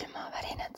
[0.00, 0.76] külmavärinad.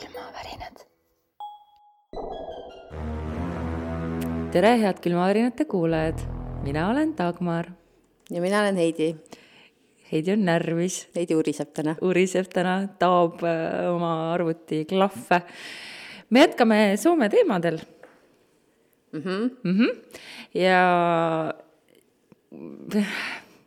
[0.00, 0.76] külmavärinad.
[4.52, 6.14] tere, head külmavärinate kuulajad,
[6.62, 7.66] mina olen Dagmar.
[8.30, 9.16] ja mina olen Heidi.
[10.12, 11.08] Heidi on närvis.
[11.16, 11.96] Heidi uriseb täna.
[12.00, 15.42] uriseb täna, taob äh, oma arvuti klahve.
[16.30, 17.80] me jätkame Soome teemadel
[19.12, 19.22] mm.
[19.22, 19.50] -hmm.
[19.64, 19.90] Mm -hmm.
[20.54, 20.80] ja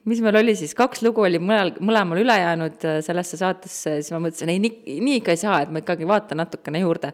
[0.05, 4.13] mis meil oli siis, kaks lugu oli mõnel, mõlemal üle jäänud äh, sellesse saatesse, siis
[4.13, 7.13] ma mõtlesin, ei, nii, nii ikka ei saa, et ma ikkagi vaatan natukene juurde.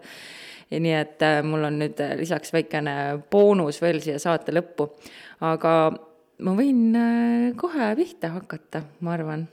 [0.72, 2.96] ja nii, et äh, mul on nüüd äh, lisaks väikene
[3.32, 4.90] boonus veel siia saate lõppu.
[5.48, 5.74] aga
[6.42, 6.96] ma võin
[7.60, 9.48] kohe pihta hakata, ma arvan.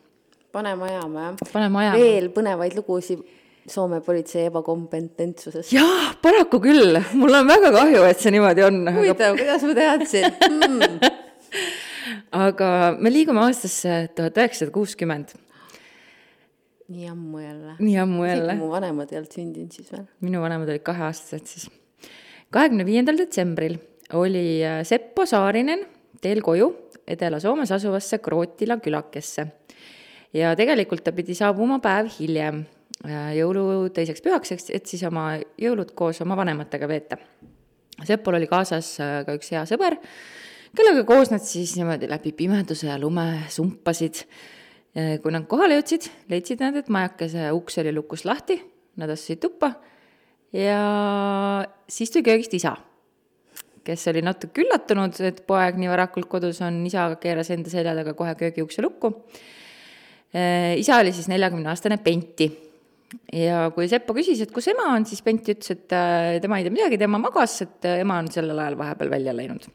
[0.53, 1.51] paneme ajama, jah?
[1.53, 2.03] paneme ajama.
[2.03, 3.23] veel põnevaid lugusid
[3.69, 5.73] Soome politsei ebakompetentsusest.
[5.73, 8.81] jah, paraku küll, mul on väga kahju, et see niimoodi on.
[8.97, 11.27] huvitav, kuidas ma teadsin mm.?
[12.47, 15.35] aga me liigume aastasse tuhat üheksasada kuuskümmend.
[16.89, 17.77] nii ammu jälle.
[17.79, 18.57] nii ammu jälle.
[18.57, 20.09] mu vanemad ei olnud sündinud siis veel.
[20.25, 21.69] minu vanemad olid kaheaastased siis.
[22.51, 23.79] kahekümne viiendal detsembril
[24.17, 25.85] oli äh, Seppo Saarinen
[26.21, 26.73] teel koju
[27.09, 29.47] Edela-Soomes asuvasse Krootila külakesse.
[30.33, 32.65] ja tegelikult ta pidi saabuma päev hiljem,
[33.07, 37.19] jõulu teiseks pühaks, et siis oma jõulud koos oma vanematega veeta.
[38.07, 39.99] Sepol oli kaasas äh, ka üks hea sõber,
[40.77, 44.25] kellega koos nad siis niimoodi läbi pimeduse ja lume sumpasid.
[45.23, 48.57] kui nad kohale jõudsid, leidsid nad, et majakese uks oli lukust lahti,
[48.99, 49.69] nad astusid tuppa
[50.53, 50.79] ja
[51.87, 52.73] siis tuli köögist isa,
[53.85, 58.17] kes oli natuke üllatunud, et poeg nii varakult kodus on, isa keeras enda selja taga
[58.19, 59.13] kohe köögiukse lukku.
[60.33, 62.49] isa oli siis neljakümneaastane Pentti
[63.33, 66.67] ja kui Seppo küsis, et kus ema on, siis Pentti ütles, et äh, tema ei
[66.67, 69.69] tea midagi, tema magas, et äh, ema on sellel ajal vahepeal välja läinud.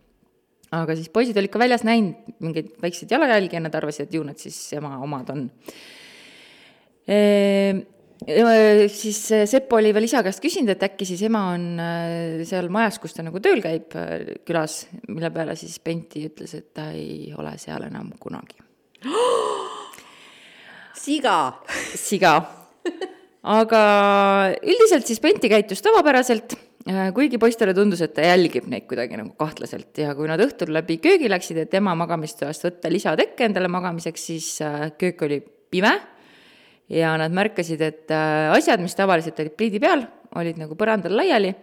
[0.73, 4.23] aga siis poisid olid ka väljas näinud mingeid väikseid jalajälgi ja nad arvasid, et ju
[4.25, 5.49] need siis ema omad on.
[8.23, 9.19] Siis
[9.51, 13.17] Seppo oli veel isa käest küsinud, et äkki siis ema on äh, seal majas, kus
[13.17, 13.93] ta nagu tööl käib
[14.47, 18.61] külas, mille peale siis Pentti ütles, et ta ei ole seal enam kunagi.
[21.05, 21.37] siga.
[21.99, 22.37] siga
[23.43, 23.81] aga
[24.63, 26.55] üldiselt siis Pentti käitus tavapäraselt,
[27.15, 30.97] kuigi poistele tundus, et ta jälgib neid kuidagi nagu kahtlaselt ja kui nad õhtul läbi
[31.03, 34.49] köögi läksid, et ema magamistoast võtta lisatekke endale magamiseks, siis
[34.99, 35.93] köök oli pime
[36.91, 38.11] ja nad märkasid, et
[38.53, 40.05] asjad, mis tavaliselt olid pliidi peal,
[40.39, 41.53] olid nagu põrandal laiali,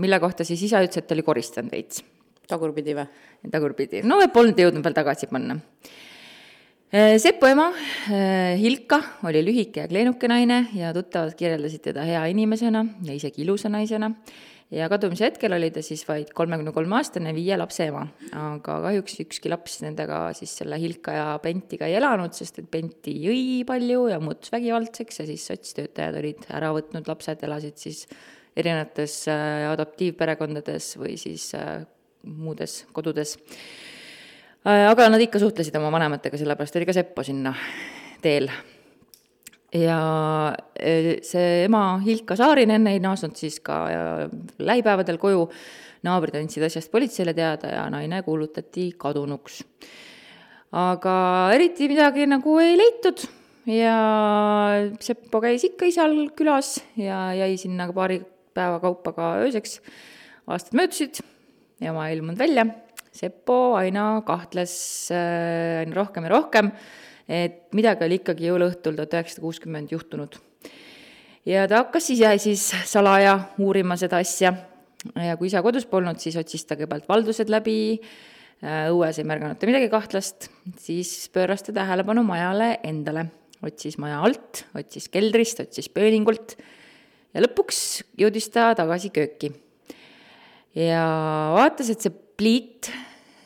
[0.00, 2.04] mille kohta siis isa ütles, et oli koristanud veits.
[2.48, 3.04] tagurpidi või?
[3.52, 5.58] tagurpidi, no polnud jõudnud veel tagasi panna
[6.88, 7.66] Sepu ema,
[8.56, 8.96] Hilka,
[9.28, 14.08] oli lühike ja kleenuke naine ja tuttavad kirjeldasid teda hea inimesena ja isegi ilusa naisena.
[14.72, 19.20] ja kadumise hetkel oli ta siis vaid kolmekümne kolme aastane viie lapse ema, aga kahjuks
[19.20, 24.08] ükski laps nendega siis selle Hilka ja Bentiga ei elanud, sest et Benti jõi palju
[24.08, 28.06] ja muutus vägivaldseks ja siis sotstöötajad olid ära võtnud lapsed, elasid siis
[28.56, 29.26] erinevates
[29.74, 31.50] adoptiivperekondades või siis
[32.24, 33.36] muudes kodudes
[34.68, 37.54] aga nad ikka suhtlesid oma vanematega, sellepärast oli ka Seppo sinna
[38.22, 38.50] teel.
[39.72, 39.98] ja
[41.24, 43.82] see ema Hilka Saarinen ei naasnud siis ka
[44.58, 45.42] lähipäevadel koju,
[46.08, 49.62] naabrid andsid asjast politseile teada ja naine kuulutati kadunuks.
[50.72, 51.16] aga
[51.56, 53.24] eriti midagi nagu ei leitud
[53.68, 53.96] ja
[55.00, 58.20] Seppo käis ikka isal külas ja jäi sinna paari
[58.54, 59.80] päeva kaupa ka ööseks.
[60.46, 61.24] aastad möödusid,
[61.80, 62.66] ema ei ilmunud välja
[63.14, 64.74] Seppo aina kahtles
[65.14, 66.70] äh, aina rohkem ja rohkem,
[67.28, 70.38] et midagi oli ikkagi jõuluõhtul tuhat üheksasada kuuskümmend juhtunud.
[71.48, 74.52] ja ta hakkas ise siis salaja uurima seda asja
[75.14, 77.98] ja kui isa kodus polnud, siis otsis ta kõigepealt valdused läbi,
[78.62, 80.48] õues ei märganud ta midagi kahtlast,
[80.82, 83.28] siis pööras ta tähelepanu majale endale,
[83.64, 86.56] otsis maja alt, otsis keldrist, otsis pööningult
[87.34, 89.52] ja lõpuks jõudis ta tagasi kööki.
[90.74, 91.04] ja
[91.54, 92.90] vaatas, et see pliit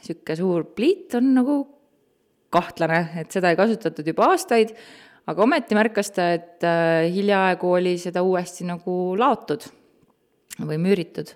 [0.03, 1.57] niisugune suur pliit on nagu
[2.53, 4.75] kahtlane, et seda ei kasutatud juba aastaid,
[5.31, 9.65] aga ometi märkas ta, et äh, hiljaaegu oli seda uuesti nagu laotud
[10.61, 11.33] või müüritud.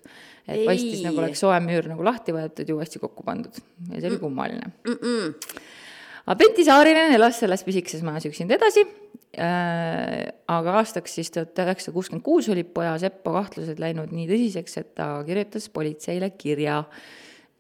[0.47, 0.67] et ei.
[0.67, 3.56] paistis nagu oleks soe müür nagu lahti võetud ja uuesti kokku pandud
[3.91, 4.99] ja see oli kummaline mm.
[5.00, 5.56] -mm.
[6.26, 11.94] aga Pentti Saarinen elas selles pisikeses majas üksinda edasi äh,, aga aastaks siis tuhat üheksasada
[11.97, 16.85] kuuskümmend kuus olid poja Seppo kahtlused läinud nii tõsiseks, et ta kirjutas politseile kirja,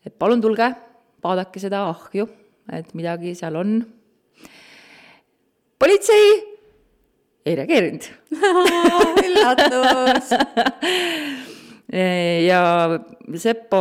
[0.06, 0.70] et palun tulge,
[1.24, 2.28] vaadake seda ahju,
[2.72, 3.78] et midagi seal on.
[5.78, 6.28] politsei
[7.46, 8.06] ei reageerinud
[9.26, 10.32] üllatus
[12.50, 12.60] ja
[13.34, 13.78] Seppo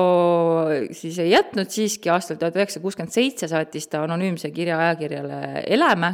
[0.94, 5.39] siis ei jätnud siiski, aastal tuhat üheksasada kuuskümmend seitse saatis ta anonüümse kirja ajakirjale
[5.69, 6.12] Eleme,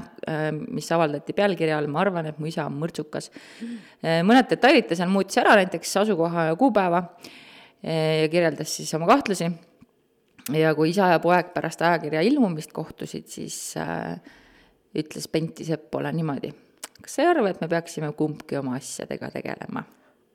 [0.71, 3.29] mis avaldati pealkirja all Ma arvan, et mu isa on mõrtsukas.
[4.03, 7.03] mõned detailid ta seal muutis ära, näiteks asukoha ja kuupäeva
[7.83, 9.47] ja kirjeldas siis oma kahtlusi.
[10.49, 14.17] Ja kui isa ja poeg pärast ajakirja ilmumist kohtusid, siis äh,
[14.97, 16.53] ütles Pentti Seppole niimoodi.
[17.01, 19.85] kas sa ei arva, et me peaksime kumbki oma asjadega tegelema?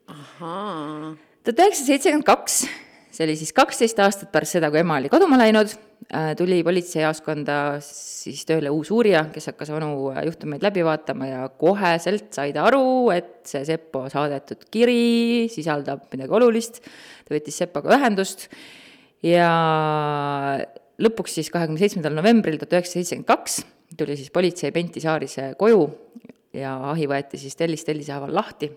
[0.07, 2.61] tuhat üheksasada seitsekümmend kaks,
[3.11, 5.73] see oli siis kaksteist aastat pärast seda, kui ema oli kaduma läinud,
[6.39, 12.55] tuli politseijaoskonda siis tööle uus uurija, kes hakkas vanu juhtumeid läbi vaatama ja koheselt sai
[12.55, 16.81] ta aru, et see Seppo saadetud kiri sisaldab midagi olulist.
[17.27, 18.47] ta võttis Seppoga ühendust
[19.27, 19.51] ja
[21.03, 23.61] lõpuks siis kahekümne seitsmendal novembril tuhat üheksasada seitsekümmend kaks
[23.97, 25.85] tuli siis politsei Penti Saarise koju
[26.57, 28.69] ja ahi võeti siis tellis tellise haaval lahti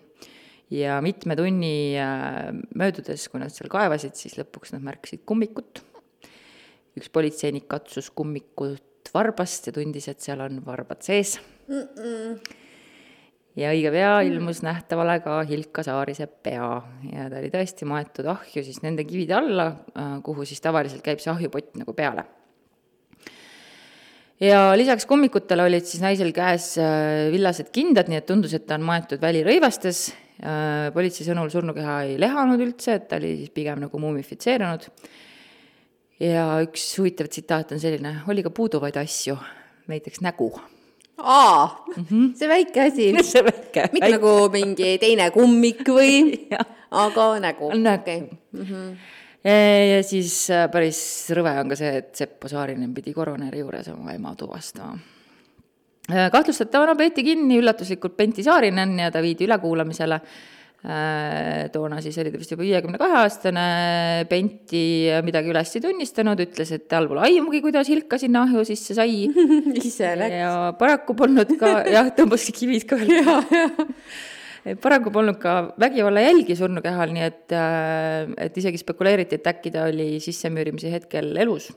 [0.70, 5.82] ja mitme tunni äh, möödudes, kui nad seal kaevasid, siis lõpuks nad märkasid kummikut.
[6.98, 11.38] üks politseinik katsus kummikut varbast ja tundis, et seal on varbad sees
[11.68, 11.86] mm.
[11.96, 12.56] -mm.
[13.60, 16.72] Ja õige pea ilmus nähtavale ka Hilka Saarise pea
[17.12, 21.22] ja ta oli tõesti maetud ahju siis nende kivide alla, äh, kuhu siis tavaliselt käib
[21.22, 22.24] see ahjupott nagu peale
[24.40, 28.80] ja lisaks kummikutele olid siis naisel käes äh, villased kindad, nii et tundus, et ta
[28.80, 30.08] on maetud välirõivastes
[30.40, 34.86] Äh, politsei sõnul surnukeha ei lehanud üldse, et ta oli siis pigem nagu mumifitseerunud.
[36.20, 39.36] ja üks huvitav tsitaat on selline, oli ka puuduvaid asju,
[39.92, 40.48] näiteks nägu.
[41.22, 42.34] Aa mm, -hmm.
[42.34, 43.12] see väike asi.
[43.32, 43.88] see väike.
[43.92, 44.12] mitte väike.
[44.16, 46.48] nagu mingi teine kummik või
[47.04, 47.72] aga nägu.
[47.76, 48.20] nägu okay..
[48.52, 48.96] Mm -hmm.
[49.94, 54.12] ja, siis äh, päris rõve on ka see, et Seppo Saarinen pidi korooneri juures oma
[54.12, 54.98] ema tuvastama
[56.10, 60.20] Äh, kahtlustatavana peeti kinni üllatuslikult Pentti Saarinen ja ta viidi ülekuulamisele.
[60.80, 63.64] Äh, toona siis oli ta vist juba viiekümne kahe aastane,
[64.30, 68.96] Pentti midagi üles ei tunnistanud, ütles, et tal pole aimugi, kuidas Hilka sinna ahju sisse
[68.96, 69.26] sai.
[69.76, 70.38] ise läks.
[70.40, 77.28] ja paraku polnud ka, jah, tõmbaski kivid ka veel paraku polnud ka vägivallajälgi surnukehal, nii
[77.28, 81.68] et, äh, et isegi spekuleeriti, et äkki ta oli sissemüürimise hetkel elus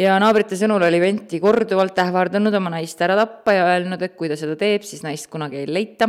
[0.00, 4.32] ja naabrite sõnul oli Venti korduvalt ähvardanud oma naist ära tappa ja öelnud, et kui
[4.32, 6.08] ta seda teeb, siis naist kunagi ei leita.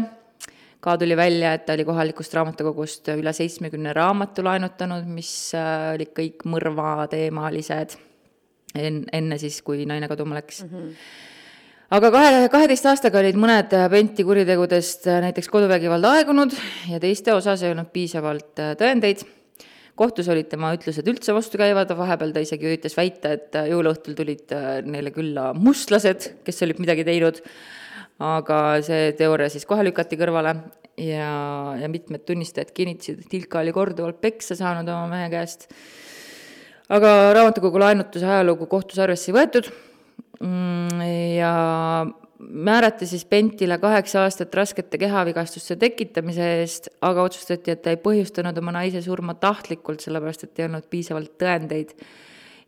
[0.84, 6.12] Ka tuli välja, et ta oli kohalikust raamatukogust üle seitsmekümne raamatu laenutanud, mis äh, olid
[6.18, 7.98] kõik mõrvateemalised
[8.76, 10.66] en-, enne siis, kui naine kaduma läks.
[10.66, 10.74] Mm.
[10.74, 11.22] -hmm
[11.94, 16.56] aga kahe, kaheteist aastaga olid mõned Venti kuritegudest näiteks koduvägivald aegunud
[16.90, 19.22] ja teiste osas ei olnud piisavalt äh, tõendeid.
[19.94, 24.80] Kohtus olid tema ütlused üldse vastukäivad, vahepeal ta isegi üritas väita, et jõuluõhtul tulid äh,
[24.90, 27.44] neile külla mustlased, kes olid midagi teinud,
[28.22, 30.54] aga see teooria siis kohe lükati kõrvale
[30.98, 35.70] ja, ja mitmed tunnistajad kinnitasid, et Ilka oli korduvalt peksa saanud oma mehe käest.
[36.90, 39.72] aga raamatukogu laenutuse ajalugu kohtus arvesse ei võetud
[40.40, 41.02] mm,
[41.40, 41.54] ja
[42.50, 48.58] määrati siis Pentile kaheksa aastat raskete kehavigastuste tekitamise eest, aga otsustati, et ta ei põhjustanud
[48.60, 51.96] oma naise surma tahtlikult, sellepärast et ei olnud piisavalt tõendeid.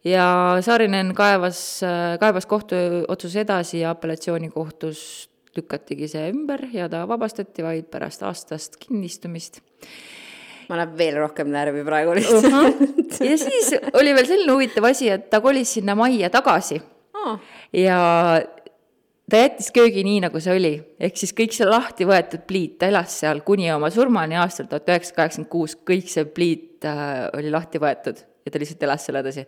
[0.05, 1.81] ja Saarinen kaevas,
[2.19, 9.61] kaebas kohtuotsuse edasi ja apellatsioonikohtus lükatigi see ümber ja ta vabastati vaid pärast aastast kinnistumist
[10.69, 12.59] ma lähen veel rohkem närvi praegu lihtsalt uh.
[12.59, 12.73] -huh.
[13.29, 16.81] ja siis oli veel selline huvitav asi, et ta kolis sinna majja tagasi
[17.13, 17.39] oh.
[17.73, 17.99] ja
[19.29, 22.89] ta jättis köögi nii, nagu see oli, ehk siis kõik see lahti võetud pliit, ta
[22.91, 27.53] elas seal kuni oma surmani aastal tuhat üheksasada kaheksakümmend kuus, kõik see pliit äh, oli
[27.53, 29.45] lahti võetud ja ta lihtsalt elas seal edasi.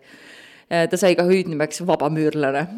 [0.68, 2.68] Äh, ta sai ka hüüdnimeks vabamüürlane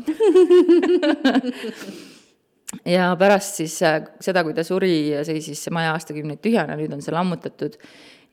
[2.86, 7.04] ja pärast siis äh, seda, kui ta suri, seisis see maja aastakümneid tühjana, nüüd on
[7.06, 7.78] see lammutatud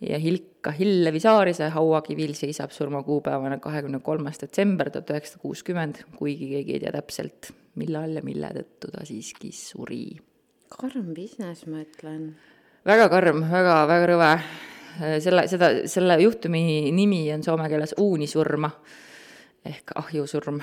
[0.04, 6.76] ja Hilka Hillevi Saarise hauakivil seisab surmakuupäevana kahekümne kolmas detsember tuhat üheksasada kuuskümmend, kuigi keegi
[6.76, 7.50] ei tea täpselt,
[7.80, 10.04] millal ja mille tõttu ta siiski suri.
[10.76, 12.34] karm business, ma ütlen.
[12.86, 14.32] väga karm, väga, väga rõve.
[15.20, 18.70] selle, seda, selle juhtumi nimi on soome keeles uunisurma
[19.64, 20.60] ehk ahjusurm.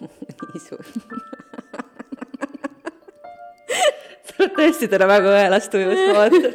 [0.00, 1.50] uunisurm
[4.24, 6.50] sa oled tõesti täna väga õelas tujus, ma vaatan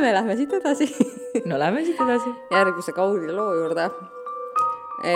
[0.00, 0.86] me lähme siit edasi
[1.50, 2.32] no lähme siit edasi.
[2.50, 3.86] järgmise kauni loo juurde
[5.04, 5.14] e,.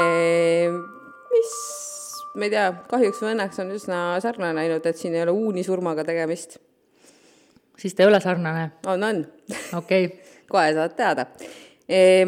[1.33, 1.55] mis,
[2.35, 6.05] ma ei tea, kahjuks või õnneks on üsna sarnane, ainult et siin ei ole uunisurmaga
[6.07, 6.59] tegemist.
[7.81, 8.71] siis ta ei ole sarnane?
[8.87, 9.23] on, on.
[9.81, 10.41] okei okay.
[10.49, 11.27] kohe saad teada.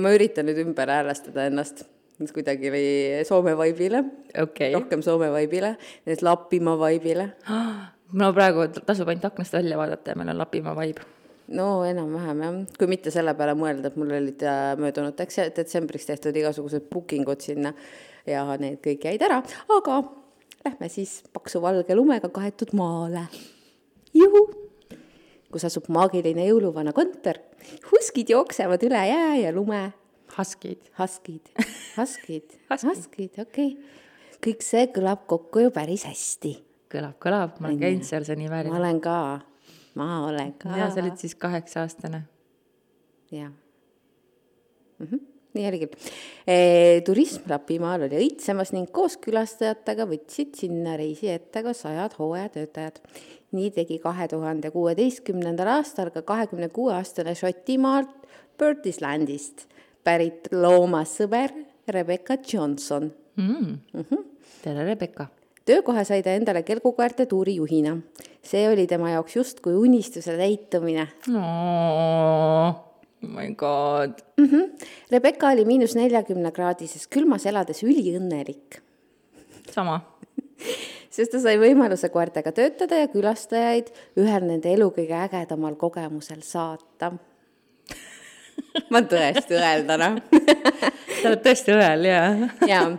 [0.01, 1.87] Ma üritan nüüd ümber häälestada ennast
[2.35, 4.05] kuidagi oli Soome vaibile
[4.43, 7.31] okay., rohkem Soome vaibile, need Lapimaa vaibile.
[8.21, 11.05] no praegu tasub ainult aknast välja vaadata ja meil on Lapimaa vibe.
[11.49, 15.21] no enam-vähem jah, kui mitte selle peale mõelda, et mul olid äh, möödunud
[15.57, 17.75] detsembriks tehtud igasugused booking ud sinna
[18.27, 19.43] ja need kõik jäid ära,
[19.77, 20.01] aga
[20.67, 23.29] lähme siis paksu valge lumega kaetud maale.
[24.15, 24.43] juhu,
[25.57, 27.41] kus asub maagiline jõuluvana kontor,
[27.91, 29.87] huskid jooksevad üle jää ja lume
[30.39, 30.79] Huskid.
[30.99, 31.49] Huskid,
[31.97, 32.59] Huskid,
[32.89, 33.39] Huskid.
[33.41, 33.77] Okei okay..
[34.45, 36.57] kõik see kõlab kokku ju päris hästi.
[36.93, 38.81] kõlab, kõlab, ma olen käinud seal, see on nii ma vääriline.
[38.81, 39.17] olen ka,
[39.99, 40.75] ma olen ka.
[40.77, 42.27] ja sa olid siis kaheksa-aastane.
[43.31, 43.51] jah
[44.99, 45.07] mm.
[45.07, 45.25] -hmm.
[45.57, 45.89] Nii oligi.
[47.07, 53.01] turism Lapimaal oli õitsemas ning koos külastajatega võtsid sinna reisi ette ka sajad hooajatöötajad.
[53.57, 58.13] nii tegi kahe tuhande kuueteistkümnendal aastal ka kahekümne kuue aastane Šotimaalt
[58.59, 59.67] Birtislandist
[60.05, 61.55] pärit loomasõber
[61.89, 63.11] Rebecca Johnson
[64.63, 65.29] tere, Rebecca.
[65.65, 67.97] töökoha sai ta endale kelgukoerte tuuri juhina.
[68.43, 74.23] see oli tema jaoks justkui unistuse täitumine oh my god.
[74.37, 74.45] mm.
[74.47, 74.87] -hmm.
[75.11, 78.81] Rebecca oli miinus neljakümne kraadises külmas elades üliõnnelik,
[79.71, 80.01] sama.
[81.17, 87.13] sest ta sai võimaluse koertega töötada ja külastajaid ühel nende elu kõige ägedamal kogemusel saata.
[88.93, 90.43] ma tõesti õeldan, noh.
[91.23, 92.21] sa oled tõesti õel ja.
[92.69, 92.91] jaa,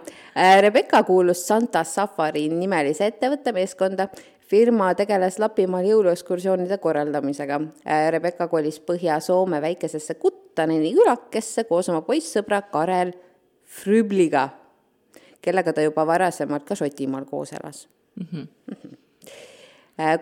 [0.62, 4.08] Rebecca kuulus Santa Safari nimelise ettevõtte meeskonda.
[4.48, 7.60] Firma tegeles Lapimaal jõuluekskursioonide korraldamisega.
[8.12, 13.12] Rebecca kolis Põhja-Soome väikesesse Kuttaneni külakesse koos oma poissõbra Karel
[13.68, 14.48] Frübliga,
[15.44, 17.84] kellega ta juba varasemalt ka Šotimaal koos elas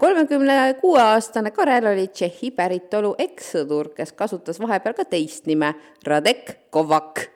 [0.02, 5.76] kolmekümne kuue aastane Karel oli Tšehhi päritolu ekssõdur, kes kasutas vahepeal ka teist nime,
[6.08, 7.28] Radek Kovak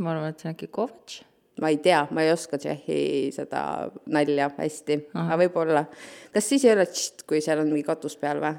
[0.00, 1.20] ma arvan, et see on äkki Kovatš.
[1.60, 3.62] Ma ei tea, ma ei oska Tšehhi seda
[4.10, 5.84] nalja hästi, aga võib-olla.
[6.34, 8.56] kas siis ei ole tšt, kui seal on mingi katus peal või?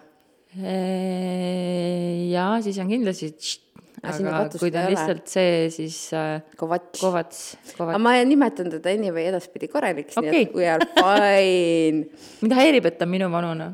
[2.32, 3.68] jaa, siis on kindlasti tšt,
[4.02, 4.96] Aga kui ta on ole.
[4.96, 6.42] lihtsalt see, siis äh.
[6.58, 8.02] Kovats, aga Kovats.
[8.02, 12.08] ma nimetan teda anyway edaspidi Kareliks okay., nii et we are fine
[12.42, 13.68] mind häirib, et ta on minu vanune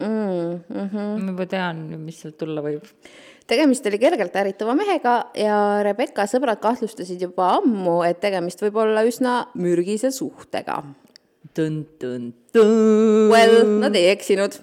[0.00, 0.60] mm.
[0.68, 1.16] -hmm.
[1.24, 2.84] ma juba tean, mis sealt tulla võib.
[3.50, 9.02] Tegemist oli kergelt ärritava mehega ja Rebecca sõbrad kahtlustasid juba ammu, et tegemist võib olla
[9.06, 10.82] üsna mürgise suhtega.
[13.30, 14.54] Well, nad ei eksinud.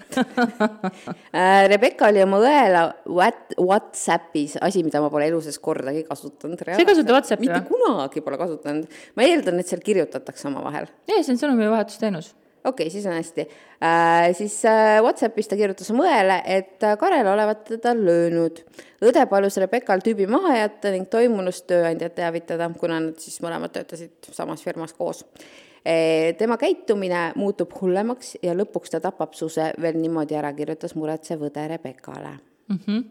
[1.72, 6.62] Rebecca oli oma õela What- Whatsappis, asi, mida ma pole elu sees kordagi kasutanud.
[6.72, 7.68] ei kasuta Whatsappi mitte või?
[7.74, 8.98] kunagi pole kasutanud.
[9.18, 12.32] ma eeldan, et seal kirjutatakse omavahel ei, see on sõnumivahetusteenus.
[12.64, 13.44] Okei okay,, siis on hästi
[13.82, 14.32] äh,.
[14.36, 18.62] siis äh, Whatsappis ta kirjutas oma õele, et äh, Karel olevat teda löönud.
[19.04, 24.32] õde palus Rebeccal tüübi maha jätta ning toimunust tööandjat teavitada, kuna nad siis mõlemad töötasid
[24.32, 25.24] samas firmas koos.
[26.38, 31.68] tema käitumine muutub hullemaks ja lõpuks ta tapab suse veel niimoodi ära, kirjutas muretsev õde
[31.68, 32.38] Rebeccale
[32.68, 32.78] mm.
[32.86, 33.04] -hmm.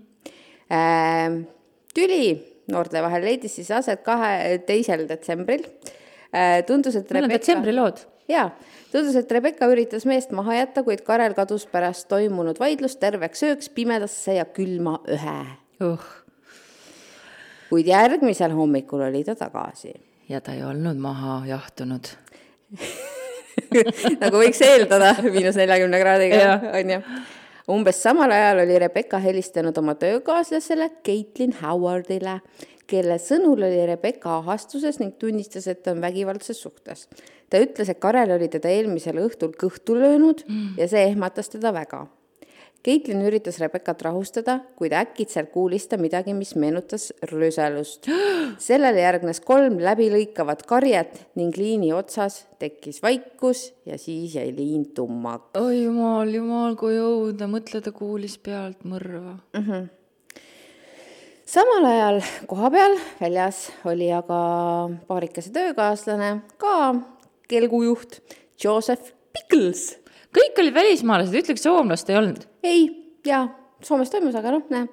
[0.67, 1.47] Äh,
[1.95, 5.63] tüli noorte vahel leidis siis aset kahe, teisel detsembril.
[6.67, 8.01] tundus, et Need on detsembri lood.
[8.27, 8.49] jaa,
[8.91, 13.71] tundus, et Rebecca üritas meest maha jätta, kuid Karel kadus pärast toimunud vaidlust terveks ööks
[13.73, 15.37] pimedasse ja külma ühe.
[15.83, 16.07] uh,
[17.69, 19.93] kuid järgmisel hommikul oli ta tagasi.
[20.29, 22.11] ja ta ei olnud maha jahtunud.
[24.21, 27.01] nagu võiks eeldada, miinus neljakümne kraadiga Jah., on ju.
[27.77, 32.41] umbes samal ajal oli Rebecca helistanud oma töökaaslasele Caitlin Howardile,
[32.87, 37.07] kelle sõnul oli Rebecca ahastuses ning tunnistas, et ta on vägivaldses suhtes.
[37.49, 40.43] ta ütles, et Karel oli teda eelmisel õhtul kõhtu löönud
[40.77, 42.07] ja see ehmatas teda väga.
[42.87, 48.07] Caitlin üritas Rebeccat rahustada, kuid äkitselt kuulis ta midagi, mis meenutas rööselust.
[48.67, 55.59] sellele järgnes kolm läbilõikavat karjet ning liini otsas tekkis vaikus ja siis jäi liin tummaks.
[55.59, 59.35] oi jumal, jumal, kui õudne, mõtle, ta kuulis pealt mõrva.
[61.47, 64.39] Samal ajal kohapeal väljas oli aga
[65.07, 66.95] paarikese töökaaslane, ka
[67.47, 68.19] kelgujuht
[68.63, 69.95] Joseph Pickles.
[70.35, 72.43] kõik olid välismaalased, ütleks soomlast ei olnud.
[72.63, 72.83] ei,
[73.25, 73.47] jaa,
[73.83, 74.87] Soomes toimus, aga noh, näe.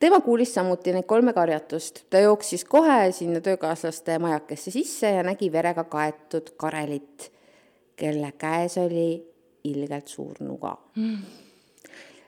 [0.00, 2.04] tema kuulis samuti neid kolme karjatust.
[2.10, 7.30] ta jooksis kohe sinna töökaaslaste majakesse sisse ja nägi verega kaetud Karelit,
[7.96, 9.20] kelle käes oli
[9.64, 11.49] ilgelt suur nuga mm..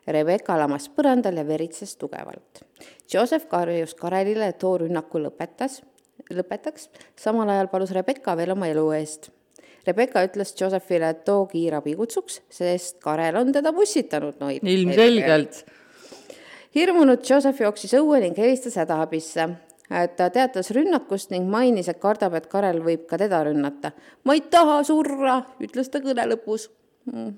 [0.07, 2.65] Rebecca lamas põrandal ja veritses tugevalt.
[3.13, 5.81] Joseph karjus Karelile, et too rünnaku lõpetas,
[6.33, 9.31] lõpetaks, samal ajal palus Rebecca veel oma elu eest
[9.87, 14.51] Rebecca ütles Josephile, et too kiirabi kutsuks, sest Karel on teda pussitanud no,.
[14.51, 15.65] ilmselgelt.
[16.75, 19.49] hirmunud Joseph jooksis õue ning helistas hädaabisse.
[19.91, 23.93] et ta teatas rünnakust ning mainis, et kardab, et Karel võib ka teda rünnata.
[24.25, 26.71] ma ei taha surra, ütles ta kõne lõpus
[27.11, 27.35] mm..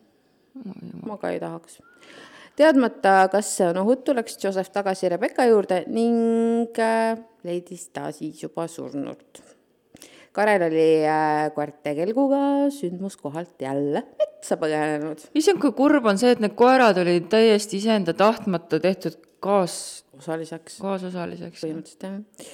[1.09, 1.80] ma ka ei tahaks.
[2.58, 8.42] Teadmata, kas see on ohutu, läks Joseph tagasi Rebecca juurde ning äh, leidis ta siis
[8.42, 9.42] juba surnult.
[10.34, 15.28] Karel oli äh, koerte kelguga sündmuskohalt jälle metsa põgenenud.
[15.38, 19.76] issand, kui kurb on see, et need koerad olid täiesti iseenda tahtmata tehtud kaas,
[20.18, 21.62] osaliseks kaasosaliseks.
[21.62, 22.50] põhimõtteliselt jah.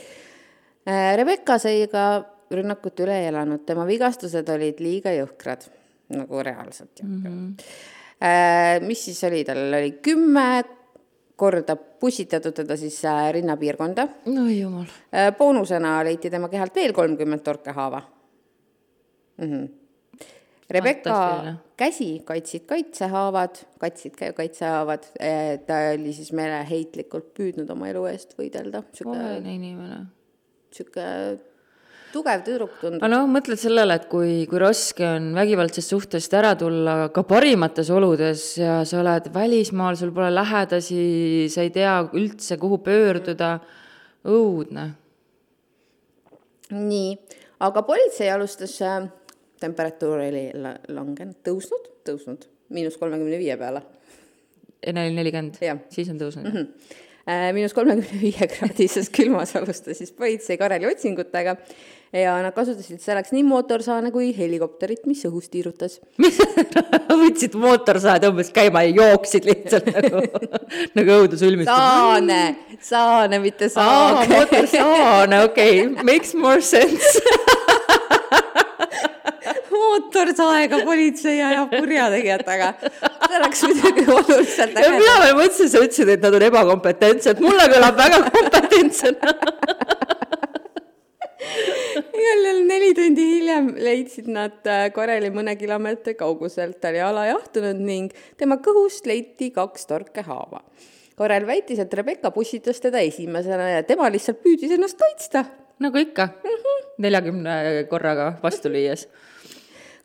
[1.21, 2.05] Rebecca sai ka
[2.51, 5.69] rünnakut üle elanud, tema vigastused olid liiga jõhkrad,
[6.17, 7.49] nagu reaalselt jõhkrad mm.
[7.55, 7.99] -hmm.
[8.85, 10.47] Mis siis oli, tal oli kümme
[11.41, 14.09] korda pussitatud teda siis äh, rinnapiirkonda.
[14.45, 14.89] oi jumal.
[15.39, 18.03] boonusena leiti tema kehalt veel kolmkümmend torkehaava
[19.37, 19.47] mm.
[19.47, 19.69] -hmm.
[20.71, 25.09] Rebecca käsi kaitsid kaitsehaavad, katsid ka kaitsehaavad,
[25.67, 28.83] ta oli siis meeleheitlikult püüdnud oma elu eest võidelda.
[29.05, 30.05] vaene inimene.
[30.71, 31.03] sihuke
[32.13, 33.07] tugev tüdruk tundub.
[33.13, 38.47] noh, mõtled sellele, et kui, kui raske on vägivaldsest suhtest ära tulla ka parimates oludes
[38.61, 41.05] ja sa oled välismaal, sul pole lähedasi,
[41.53, 43.59] sa ei tea üldse, kuhu pöörduda,
[44.29, 44.91] õudne.
[46.71, 47.15] nii,
[47.67, 49.09] aga politsei alustas äh,
[49.61, 53.83] temperatuur oli langenud, tõusnud, tõusnud, miinus kolmekümne viie peale.
[54.81, 55.59] enne oli nelikümmend,
[55.93, 56.57] siis on tõusnud mm.
[56.57, 57.53] -hmm.
[57.57, 61.57] miinus kolmekümne viie kraadises külmas alustas siis politsei Kareli otsingutega
[62.13, 66.01] ja nad kasutasid selleks nii mootorsaane kui helikopterit, mis õhus tiirutas.
[67.23, 70.25] võtsid mootorsae, tõmbasid käima ja jooksid lihtsalt nagu,
[70.99, 71.71] nagu õudusülmistus.
[71.71, 72.41] saane,
[72.83, 74.27] saane, mitte saag.
[74.33, 77.21] mootorsaane, okei okay., makes more sense
[79.71, 82.73] mootorsaega politsei ajab kurjategijatega.
[82.83, 84.99] see oleks muidugi oluliselt ägedam.
[84.99, 89.37] mina veel mõtlesin, sa ütlesid, et nad on ebakompetentsed, mulle kõlab väga kompetentsena
[92.21, 98.61] juhul neli tundi hiljem leidsid nad äh, Kareli mõne kilomeetri kauguselt, oli alajahtunud ning tema
[98.63, 100.63] kõhust leiti kaks torkehaava.
[101.21, 105.45] Karel väitis, et Rebecca pussitas teda esimesena ja tema lihtsalt püüdis ennast kaitsta.
[105.81, 106.29] nagu ikka
[107.01, 109.07] neljakümne korraga vastu lüües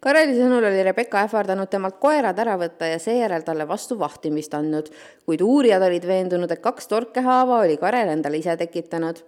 [0.06, 4.92] Kareli sõnul oli Rebecca ähvardanud temalt koerad ära võtta ja seejärel talle vastu vahtimist andnud,
[5.26, 9.24] kuid uurijad olid veendunud, et kaks torkehaava oli Karel endale ise tekitanud.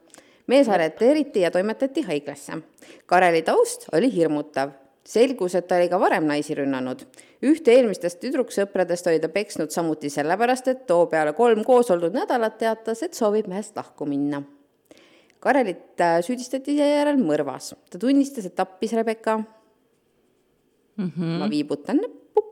[0.48, 2.62] Mees arreteeriti ja toimetati haiglasse.
[3.06, 4.72] Kareli taust oli hirmutav.
[5.08, 7.06] selgus, et ta oli ka varem naisi rünnanud.
[7.42, 12.58] ühte eelmistest tüdruksõpradest oli ta peksnud samuti sellepärast, et too peale kolm koos oldud nädalat
[12.58, 14.44] teatas, et soovib mehest lahku minna.
[15.40, 17.74] Karelit äh, süüdistati seejärel mõrvas.
[17.90, 19.38] ta tunnistas, et tappis Rebecca
[20.98, 21.12] mm.
[21.18, 21.40] -hmm.
[21.40, 22.44] ma viibutan näppu,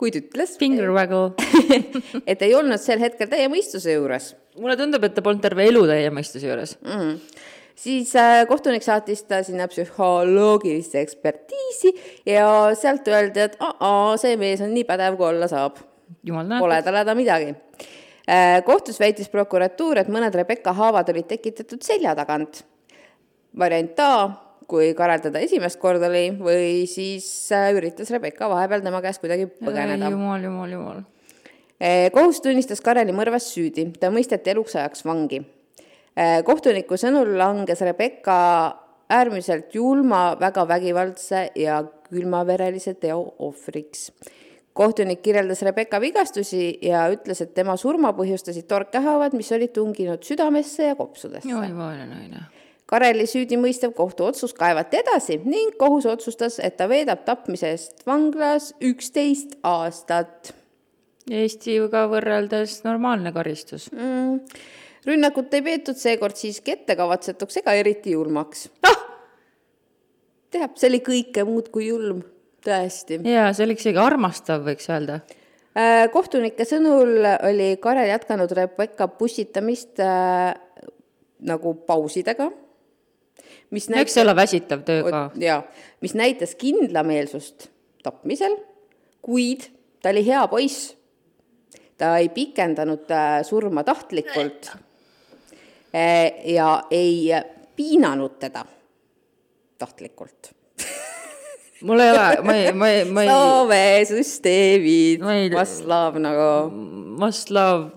[0.00, 0.56] kuid ütles.
[0.60, 1.34] Finger waggle
[2.30, 4.34] et ei olnud sel hetkel täie mõistuse juures.
[4.58, 7.00] mulle tundub, et ta polnud terve elu täie mõistuse juures mm.
[7.00, 7.48] -hmm
[7.80, 11.94] siis äh, kohtunik saatis ta sinna psühholoogilisse ekspertiisi
[12.26, 12.44] ja
[12.76, 15.80] sealt öeldi, et aa, see mees on nii pädev, kui olla saab.
[16.26, 17.54] Pole tal häda midagi
[18.28, 18.60] äh,.
[18.66, 22.64] kohtus väitis prokuratuur, et mõned Rebecca haavad olid tekitatud selja tagant.
[23.58, 24.10] variant A
[24.70, 29.48] kui Karel teda esimest korda lõi või siis äh, üritas Rebecca vahepeal tema käest kuidagi
[29.58, 30.10] põgeneda.
[30.12, 31.00] jumal, jumal, jumal.
[31.80, 35.42] Äh, kohus tunnistas Kareli mõrvas süüdi, ta mõisteti eluks ajaks vangi.
[36.14, 38.36] Äh, kohtuniku sõnul langes Rebecca
[39.10, 41.80] äärmiselt julma, väga vägivaldse ja
[42.10, 44.10] külmaverelise teo ohvriks.
[44.72, 50.92] kohtunik kirjeldas Rebecca vigastusi ja ütles, et tema surma põhjustasid torkehaavad, mis olid tunginud südamesse
[50.92, 51.54] ja kopsudesse.
[51.54, 52.46] oi, vaene naine
[52.90, 59.54] Kareli süüdimõistev kohtuotsus kaevati edasi ning kohus otsustas, et ta veedab tapmise eest vanglas üksteist
[59.62, 60.50] aastat.
[61.30, 64.40] Eestiga võrreldes normaalne karistus mm..
[65.06, 68.96] rünnakut ei peetud seekord siiski ettekavatsetuks ega eriti julmaks ah!.
[70.50, 72.24] teab, see oli kõike muud kui julm,
[72.66, 73.20] tõesti.
[73.30, 80.02] jaa, see oli isegi armastav, võiks öelda äh, kohtunike sõnul oli Karel jätkanud Rebecca pussitamist
[80.02, 80.56] äh,
[81.46, 82.50] nagu pausidega
[83.70, 85.22] mis näitas, eks see ole väsitav töö ka.
[85.38, 85.60] jaa,
[86.02, 87.68] mis näitas kindlameelsust
[88.02, 88.56] tapmisel,
[89.22, 89.68] kuid
[90.02, 90.96] ta oli hea poiss.
[91.98, 94.70] ta ei pikendanud äh, surma tahtlikult
[95.94, 97.32] äh, ja ei
[97.76, 98.64] piinanud teda
[99.78, 100.52] tahtlikult
[101.86, 103.28] mul ei ole, ma ei, ma ei, ma ei.
[103.28, 105.22] Soome süsteemid,
[105.54, 106.48] Maslav nagu.
[107.20, 107.90] Maslav,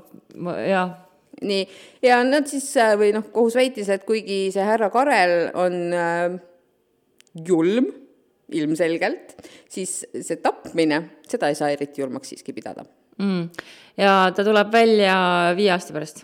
[0.67, 1.03] jah
[1.43, 1.65] nii,
[2.06, 6.39] ja nad siis äh, või noh, kohus väitis, et kuigi see härra Karel on äh,
[7.45, 7.91] julm
[8.53, 9.36] ilmselgelt,
[9.71, 12.86] siis see tapmine, seda ei saa eriti julmaks siiski pidada.
[13.21, 13.49] Mm..
[13.97, 15.15] ja ta tuleb välja
[15.58, 16.23] viie aasta pärast.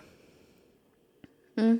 [1.60, 1.76] Mm..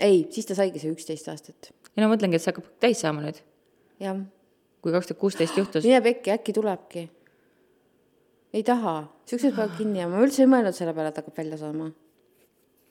[0.00, 1.72] ei, siis ta saigi see üksteist aastat.
[1.94, 3.40] ja no mõtlengi, et see hakkab täis saama nüüd,
[4.02, 4.20] jah,
[4.84, 5.86] kui kaks tuhat kuusteist juhtus.
[5.86, 7.06] mine pekki, äkki tulebki.
[8.54, 11.58] Ei taha, siuksed peavad kinni jääma, ma üldse ei mõelnud selle peale, et hakkab välja
[11.60, 11.90] saama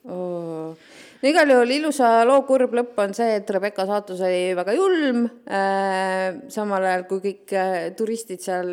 [0.08, 0.72] oh..
[1.20, 5.26] no igal juhul ilusa loo kurb lõpp on see, et Rebecca saatus oli väga julm
[5.50, 8.72] äh,, samal ajal kui kõik äh, turistid seal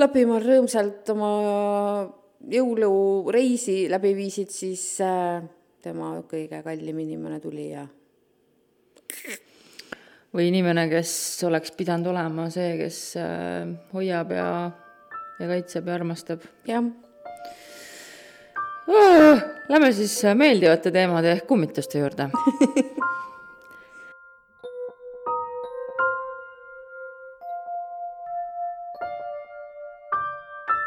[0.00, 1.32] Lapimaal rõõmsalt oma
[2.50, 5.44] jõulureisi läbi viisid, siis äh,
[5.84, 7.84] tema kõige kallim inimene tuli ja
[10.32, 11.12] või inimene, kes
[11.46, 14.48] oleks pidanud olema see, kes äh, hoiab ja,
[15.42, 16.84] ja kaitseb ja armastab jah,
[18.86, 19.48] oh,.
[19.72, 22.28] Lähme siis meeldivate teemade ehk kummituste juurde.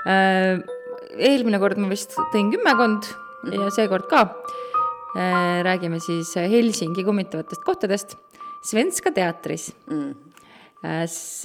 [0.05, 0.59] Äh,
[1.17, 3.07] eelmine kord ma vist tõin kümmekond
[3.49, 4.19] ja seekord ka.
[5.65, 8.13] räägime siis Helsingi kummitavatest kohtadest
[8.69, 10.34] Svenska teatris mm..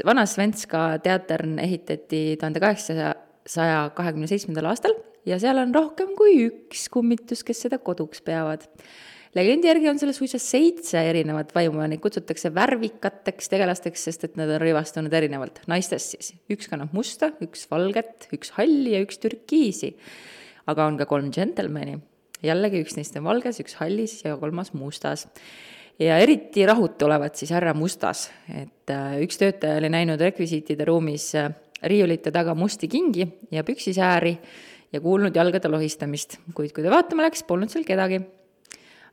[0.06, 4.96] Vana Svenska teater ehitati tuhande kaheksasaja kahekümne seitsmendal aastal
[5.28, 8.66] ja seal on rohkem kui üks kummitus, kes seda koduks peavad.
[9.36, 14.38] legendi järgi on seal suisa seitse erinevat vaimu ja neid kutsutakse värvikateks tegelasteks, sest et
[14.40, 16.32] nad on rõivastunud erinevalt, naistest siis.
[16.50, 19.94] üks kannab musta, üks valget, üks halli ja üks türkiisi.
[20.66, 21.98] aga on ka kolm džentelmeni,
[22.42, 25.28] jällegi üks neist on valges, üks hallis ja kolmas mustas
[26.00, 31.34] ja eriti rahutu olevat siis härra Mustas, et äh, üks töötaja oli näinud rekvisiitide ruumis
[31.38, 31.50] äh,
[31.82, 34.34] riiulite taga musti kingi ja püksisääri
[34.92, 38.20] ja kuulnud jalgade lohistamist, kuid kui ta vaatama läks, polnud seal kedagi.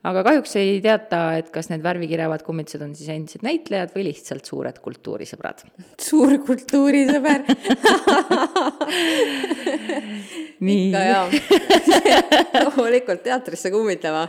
[0.08, 4.46] aga kahjuks ei teata, et kas need värvikirevad kummitused on siis endised näitlejad või lihtsalt
[4.48, 5.66] suured kultuurisõbrad.
[6.00, 7.44] suur kultuurisõber
[10.68, 11.26] nii ikka jaa.
[12.64, 14.28] loomulikult teatrisse kummitama,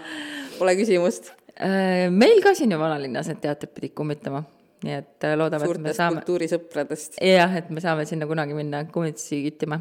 [0.58, 1.32] pole küsimust.
[1.58, 4.44] Äh, meil ka siin ju vanalinnas need teatrid pidid kummitama,
[4.86, 7.18] nii et äh, loodame, et me saame kultuurisõpradest.
[7.18, 9.80] jah, et me saame sinna kunagi minna kummitusi küttima.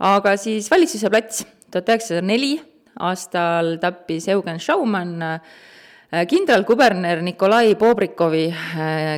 [0.00, 2.54] aga siis Valitsuse plats tuhat üheksasada neli
[3.04, 8.46] aastal tappis Eugen Schaumann äh, kindralkuberner Nikolai Bobrikovi,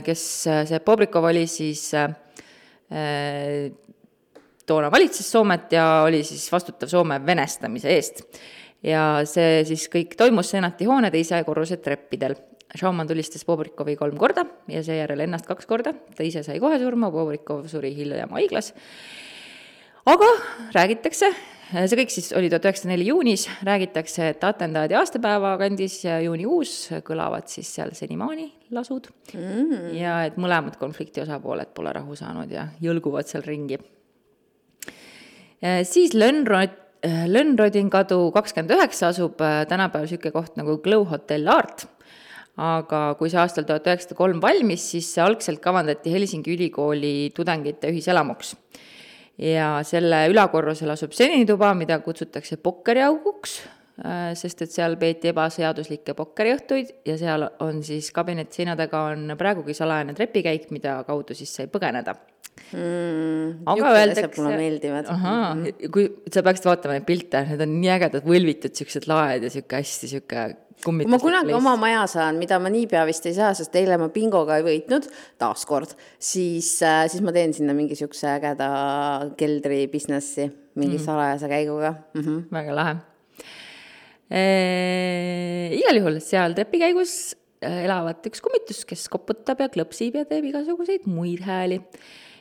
[0.03, 0.27] kes,
[0.66, 1.90] see Bobrikov oli siis
[4.66, 8.25] toona valitses Soomet ja oli siis vastutav Soome venestamise eest.
[8.84, 12.36] Ja see siis kõik toimus senati hoone teise korruse treppidel.
[12.76, 17.12] Schaumann tulistas Bobrikovi kolm korda ja seejärel ennast kaks korda, ta ise sai kohe surma,
[17.14, 18.72] Bobrikov suri hiljem haiglas.
[20.06, 20.26] aga
[20.74, 21.30] räägitakse,
[21.72, 26.74] see kõik siis oli tuhat üheksasada neli juunis, räägitakse, et atendaadi aastapäeva kandis ja juunikuus
[27.06, 29.92] kõlavad siis seal senimaani lasud mm.
[29.96, 33.78] ja et mõlemad konflikti osapooled pole rahu saanud ja jõlguvad seal ringi
[35.86, 41.85] siis Lönnrot, Lönnrodin kadu kakskümmend üheksa asub äh, tänapäeval niisugune koht nagu Glow Hotel Art,
[42.56, 47.92] aga kui see aastal tuhat üheksasada kolm valmis, siis see algselt kavandati Helsingi ülikooli tudengite
[47.92, 48.56] ühiselamuks.
[49.38, 53.59] ja selle ülakorrusel asub senituba, mida kutsutakse pokkeriauguks,
[54.40, 59.76] sest et seal peeti ebaseaduslikke pokkeriõhtuid ja seal on siis kabineti seina taga on praegugi
[59.76, 62.16] salajane trepikäik, mida kaudu siis sai põgeneda
[62.72, 63.64] mm,.
[63.72, 64.42] aga öeldakse.
[64.42, 65.11] mulle meeldivad.
[65.12, 65.48] ahaa,
[65.94, 69.83] kui sa peaksid vaatama neid pilte, need on nii ägedad, võlvitud siuksed laed ja sihuke
[69.83, 70.46] hästi sihuke
[70.85, 71.59] kui ma kunagi place.
[71.59, 75.09] oma maja saan, mida ma niipea vist ei saa, sest eile ma bingoga ei võitnud,
[75.40, 78.68] taaskord, siis, siis ma teen sinna mingi siukse ägeda
[79.40, 81.05] keldri business'i mingi mm.
[81.07, 82.20] salajase käiguga mm.
[82.20, 82.44] -hmm.
[82.52, 82.94] väga lahe
[84.29, 84.42] e,.
[85.79, 91.09] igal juhul seal trepikäigus äh, elavat üks kummitus, kes koputab ja klõpsib ja teeb igasuguseid
[91.09, 91.81] muid hääli.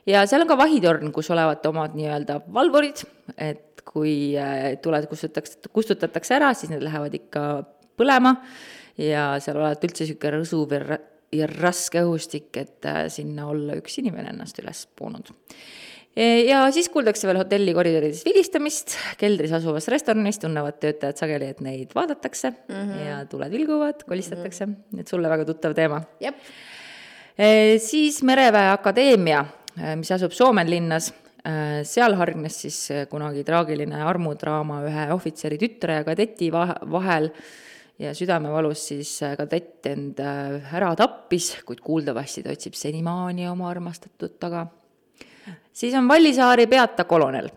[0.09, 3.05] Ja seal on ka vahitorn, kus olevat omad nii-öelda valvurid,
[3.37, 7.45] et kui äh, tuled kustutatakse, kustutatakse ära, siis need lähevad ikka
[7.99, 8.35] põlema
[9.01, 10.99] ja seal olevat üldse niisugune rõsuv ja,
[11.35, 15.33] ja raske õhustik, et äh, sinna olla üks inimene ennast üles poonud
[16.15, 21.91] ja siis kuuldakse veel hotelli koridorides vilistamist, keldris asuvas restoranis tunnevad töötajad sageli, et neid
[21.95, 23.01] vaadatakse mm -hmm.
[23.07, 24.99] ja tuled vilguvad, kolistatakse mm, -hmm.
[24.99, 26.01] et sulle väga tuttav teema.
[26.19, 26.35] jep,
[27.77, 31.11] siis Mereväe Akadeemia, mis asub Soomenlinnas,
[31.85, 32.77] seal hargnes siis
[33.11, 37.29] kunagi traagiline armudraama ühe ohvitseri tütre ja kadeti vahe- vahel.
[37.99, 44.65] Ja südamevalus siis kadett end ära tappis, kuid kuuldavasti ta otsib senimaani oma armastatut taga.
[45.71, 47.49] Siis on Vallisaari Peata kolonel.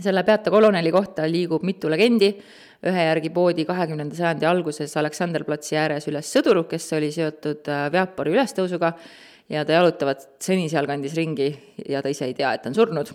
[0.00, 2.32] selle Peata koloneli kohta liigub mitu legendi,
[2.82, 8.34] ühe järgi poodi kahekümnenda sajandi alguses Aleksanderplatsi ääres üles sõdur, kes oli seotud äh, Veapori
[8.34, 8.90] ülestõusuga
[9.52, 11.48] ja ta jalutavad seni sealkandis ringi
[11.90, 13.10] ja ta ise ei tea, et ta on surnud.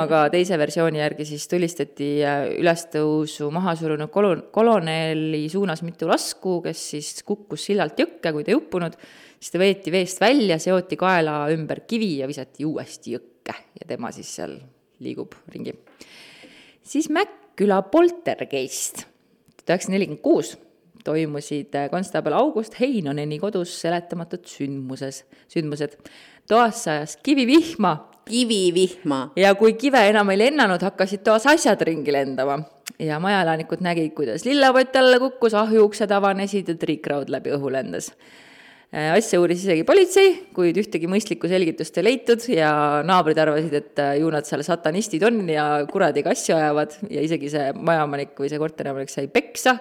[0.00, 6.58] aga teise versiooni järgi siis tulistati äh, ülestõusu maha surunud kolon-, koloneli suunas mitu lasku,
[6.64, 8.98] kes siis kukkus sillalt jõkke, kui ta ei uppunud,
[9.38, 14.12] siis ta veeti veest välja, seoti kaela ümber kivi ja visati uuesti jõkke ja tema
[14.12, 14.58] siis seal
[15.00, 15.72] liigub ringi.
[16.82, 19.06] siis Mäkküla poltergeist,
[19.56, 20.56] tuhat üheksasada nelikümmend kuus
[21.08, 25.96] toimusid äh, konstaabel August Heinoneni kodus seletamatud sündmuses, sündmused.
[26.48, 28.10] toas sajas kivivihma.
[28.28, 29.20] kivivihma.
[29.36, 32.60] ja kui kive enam ei lennanud, hakkasid toas asjad ringi lendama.
[32.98, 38.10] ja majaelanikud nägid, kuidas lillepott alla kukkus, ahjuuksed avanesid ja triikraud läbi õhu lendas
[38.92, 42.70] äh, asja uuris isegi politsei, kuid ühtegi mõistlikku selgitust ei leitud ja
[43.08, 47.52] naabrid arvasid, et äh, ju nad seal satanistid on ja kuradiga asju ajavad ja isegi
[47.56, 49.78] see majaomanik või see korteriomanik sai peksa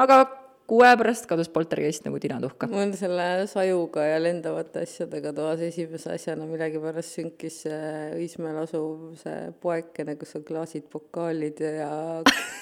[0.00, 0.24] aga
[0.66, 2.66] kuu aja pärast kadus poltergeist nagu tinatuhka.
[2.72, 10.16] mul selle sajuga ja lendavate asjadega toas esimese asjana millegipärast sünkis Õismäel asuv see poekene,
[10.20, 11.90] kus on klaasid, pokaalid ja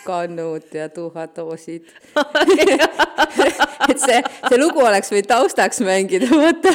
[0.09, 1.87] kannud ja tuhhatoosid
[3.90, 4.18] et see,
[4.49, 6.75] see lugu oleks võinud taustaks mängida, vaata.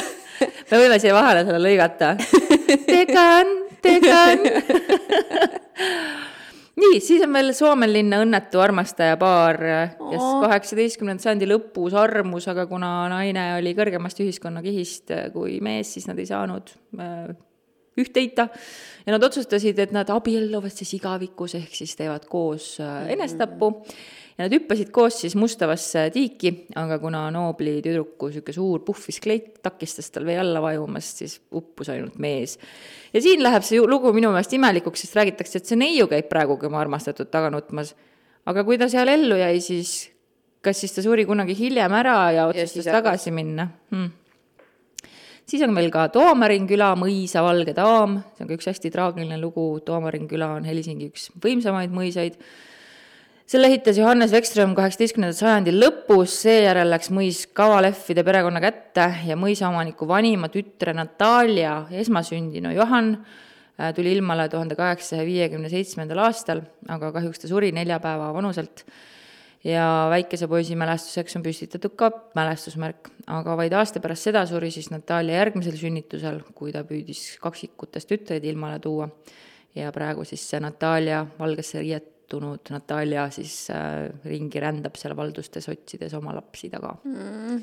[0.70, 2.14] me võime siia vahele selle lõigata.
[2.88, 3.52] tegan,
[3.84, 4.48] tegan
[6.78, 9.58] nii, siis on veel Soomenlinna õnnetu armastajapaar,
[9.98, 16.18] kes kaheksateistkümnenda sajandi lõpus armus, aga kuna naine oli kõrgemast ühiskonnakihist kui mees, siis nad
[16.20, 17.28] ei saanud äh,
[17.98, 18.48] üht heita.
[19.06, 23.72] ja nad otsustasid, et nad abielluvad siis igavikus, ehk siis teevad koos äh, enesetapu
[24.38, 29.56] ja nad hüppasid koos siis mustavasse tiiki, aga kuna Noobli tüdruku niisugune suur puhvis kleit
[29.64, 32.58] takistas tal vee alla vajumast, siis uppus ainult mees.
[33.12, 36.70] ja siin läheb see lugu minu meelest imelikuks, sest räägitakse, et see neiu käib praegugi
[36.70, 37.96] oma armastatud taga nutmas.
[38.46, 39.98] aga kui ta seal ellu jäi, siis
[40.62, 44.08] kas siis ta suri kunagi hiljem ära ja otsustas ja tagasi minna hmm.?
[45.48, 49.40] siis on meil ka Toomarin küla mõisa Valge daam, see on ka üks hästi traagiline
[49.42, 52.38] lugu, Toomarin küla on Helsingi üks võimsamaid mõisaid
[53.48, 60.04] selle ehitas Johannes Vekström kaheksateistkümnenda sajandi lõpus, seejärel läks mõis Kavalehvide perekonna kätte ja mõisaomaniku
[60.08, 66.60] vanima tütre Natalja esmasündinu Johan äh, tuli ilmale tuhande kaheksasaja viiekümne seitsmendal aastal,
[66.92, 68.84] aga kahjuks ta suri nelja päeva vanuselt.
[69.64, 74.90] ja väikese poisi mälestuseks on püstitatud ka mälestusmärk, aga vaid aasta pärast seda suri siis
[74.92, 79.08] Natalja järgmisel sünnitusel, kui ta püüdis kaksikutest tütreid ilmale tuua.
[79.74, 85.68] ja praegu siis see Natalja valgesse riiet muutunud Natalja siis äh, ringi rändab seal valdustes,
[85.68, 86.94] otsides oma lapsi taga.
[87.04, 87.62] Mm..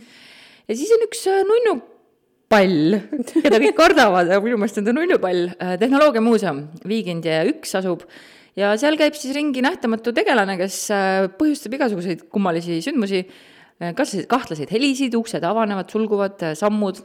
[0.68, 3.00] ja siis on üks äh, nunnupall,
[3.36, 8.08] keda kõik kardavad, aga minu meelest on ta nunnupall äh,, Tehnoloogiamuuseum, Viigind ja üks asub.
[8.56, 10.88] Ja seal käib siis ringi nähtamatu tegelane, kes
[11.36, 13.26] põhjustab igasuguseid kummalisi sündmusi
[13.98, 17.02] kas kahtlaseid helisid, uksed avanevad, sulguvad, sammud.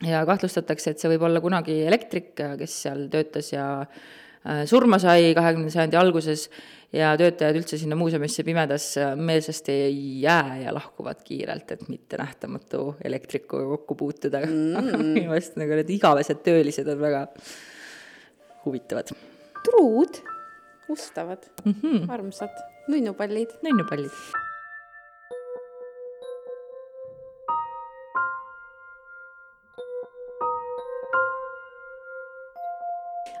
[0.00, 3.84] Ja kahtlustatakse, et see võib olla kunagi elektrik, kes seal töötas ja
[4.64, 6.46] surma sai kahekümnenda sajandi alguses
[6.92, 12.96] ja töötajad üldse sinna muuseumisse pimedas meelsasti ei jää ja lahkuvad kiirelt, et mitte nähtamatu
[13.04, 14.90] elektrikuga kokku puutuda mm.
[15.14, 17.24] minu meelest nagu need igavesed töölised on väga
[18.64, 19.14] huvitavad.
[19.64, 20.22] truud,
[20.88, 22.12] ustavad mm, -hmm.
[22.12, 23.58] armsad, nunnupallid.
[23.62, 24.10] nunnupallid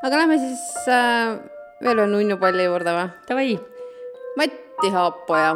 [0.02, 3.08] aga lähme siis äh veel ühe nunnupalli juurde või?
[3.28, 3.52] Davai.
[4.38, 5.52] Matti Haapoja,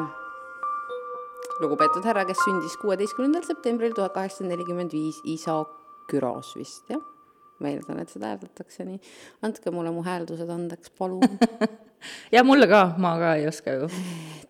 [1.63, 5.55] lugupeetud härra, kes sündis kuueteistkümnendal septembril tuhat kaheksasada nelikümmend viis isa
[6.11, 7.03] Küros vist, jah?
[7.63, 8.99] ma eeldan, et seda hääldatakse nii.
[9.47, 11.39] andke mulle mu hääldused andeks, palun
[12.35, 13.87] ja mulle ka, ma ka ei oska ju.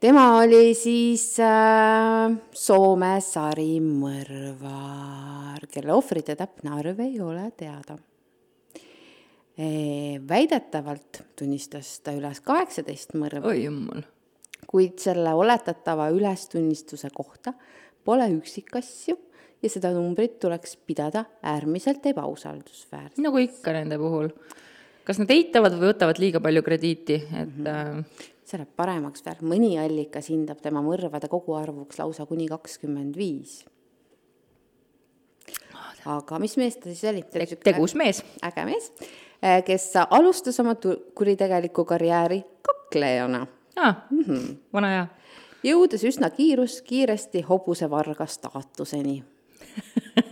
[0.01, 4.59] tema oli siis äh, Soome sarimõrvar,
[5.69, 7.99] kelle ohvrite täpne arv ei ole teada
[10.29, 13.47] väidetavalt tunnistas ta üles kaheksateist mõrva.
[13.53, 14.03] oi jumal.
[14.67, 17.53] kuid selle oletatava ülestunnistuse kohta
[18.05, 19.17] pole üksikasju
[19.62, 23.23] ja seda numbrit tuleks pidada äärmiselt ebausaldusväärseks.
[23.23, 24.33] nagu ikka nende puhul.
[25.05, 28.05] kas nad eitavad või võtavad liiga palju krediiti, et mm -hmm.
[28.45, 33.62] see läheb paremaks veel, mõni allikas hindab tema mõrvade koguarvuks lausa kuni kakskümmend viis
[36.07, 37.23] aga mis mees ta siis oli?
[37.64, 38.23] tegus mees.
[38.43, 38.90] äge mees
[39.45, 40.73] Äh, kes alustas oma
[41.14, 43.97] kuritegeliku karjääri kaklejana ah,.
[44.11, 44.57] Mm -hmm.
[44.73, 45.07] vana hea.
[45.64, 49.25] jõudes üsna kiirus, kiiresti hobusevarga staatuseni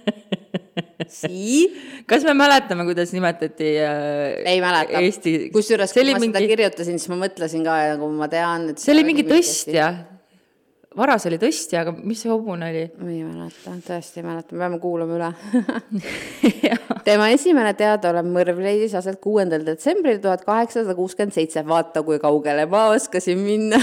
[1.08, 1.76] Sii?
[2.06, 4.98] kas me mäletame, kuidas nimetati äh, ei mäleta.
[4.98, 6.38] Eesti kusjuures, kui ma mingi...
[6.38, 9.92] seda kirjutasin, siis ma mõtlesin ka, nagu ma tean, et see oli mingi tõstja
[10.96, 12.82] varas oli tõstja, aga mis see hobune oli?
[13.00, 15.30] ma ei mäleta, tõesti ei mäleta, me peame kuulama üle
[17.08, 22.66] tema esimene teadaolev mõrv leidis aset kuuendal detsembril tuhat kaheksasada kuuskümmend seitse, vaata kui kaugele
[22.70, 23.80] ma oskasin minna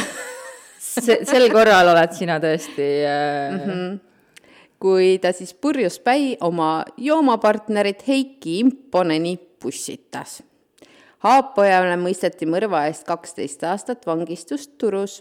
[0.80, 3.56] see, sel korral oled sina tõesti äh...
[3.56, 3.66] mm.
[3.66, 3.98] -hmm
[4.80, 10.40] kui ta siis purjus päi oma joomapartnerit Heiki Imponeni pussitas.
[11.20, 15.20] Haapojale mõisteti mõrva eest kaksteist aastat vangistust Turus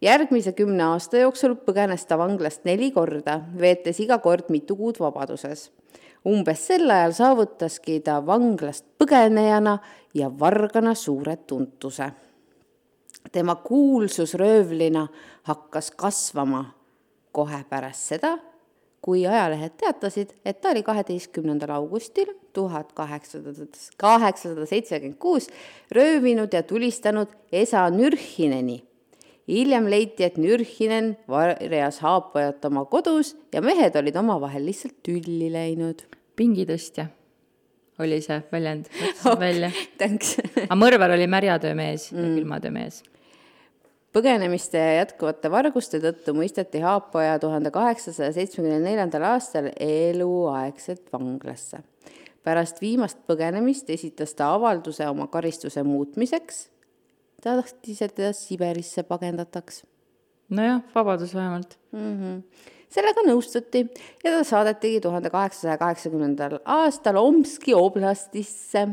[0.00, 5.70] järgmise kümne aasta jooksul põgenes ta vanglast neli korda, veetes iga kord mitu kuud vabaduses.
[6.26, 9.78] umbes sel ajal saavutaski ta vanglast põgenejana
[10.14, 12.12] ja vargana suure tuntuse.
[13.32, 15.08] tema kuulsus röövlina
[15.42, 16.74] hakkas kasvama
[17.32, 18.38] kohe pärast seda,
[19.02, 25.48] kui ajalehed teatasid, et ta oli kaheteistkümnendal augustil tuhat kaheksasada, kaheksasada seitsekümmend kuus
[25.90, 28.89] röövinud ja tulistanud Esa Nürhineni
[29.50, 36.06] hiljem leiti, et Nürhinen varjas haapajat oma kodus ja mehed olid omavahel lihtsalt tülli läinud.
[36.36, 37.10] pingitõstja
[38.00, 39.70] oli see väljend, mõtlesin Ok, välja.
[40.00, 40.36] Thanks.
[40.64, 42.24] aga mõrvar oli märjatöömees mm.
[42.24, 43.02] ja külmatöömees.
[44.16, 51.82] põgenemiste ja jätkuvate varguste tõttu mõisteti Haapaja tuhande kaheksasaja seitsmekümne neljandal aastal eluaegselt vanglasse.
[52.44, 56.68] pärast viimast põgenemist esitas ta avalduse oma karistuse muutmiseks.
[57.40, 59.82] Ta tahtis, et teda Siberisse pagendataks
[60.50, 61.78] nojah, vabadus vähemalt.
[61.92, 62.00] mm.
[62.00, 62.42] -hmm.
[62.88, 63.86] sellega nõustuti
[64.24, 68.88] ja ta saadetigi tuhande kaheksasaja kaheksakümnendal aastal Omski oblastisse.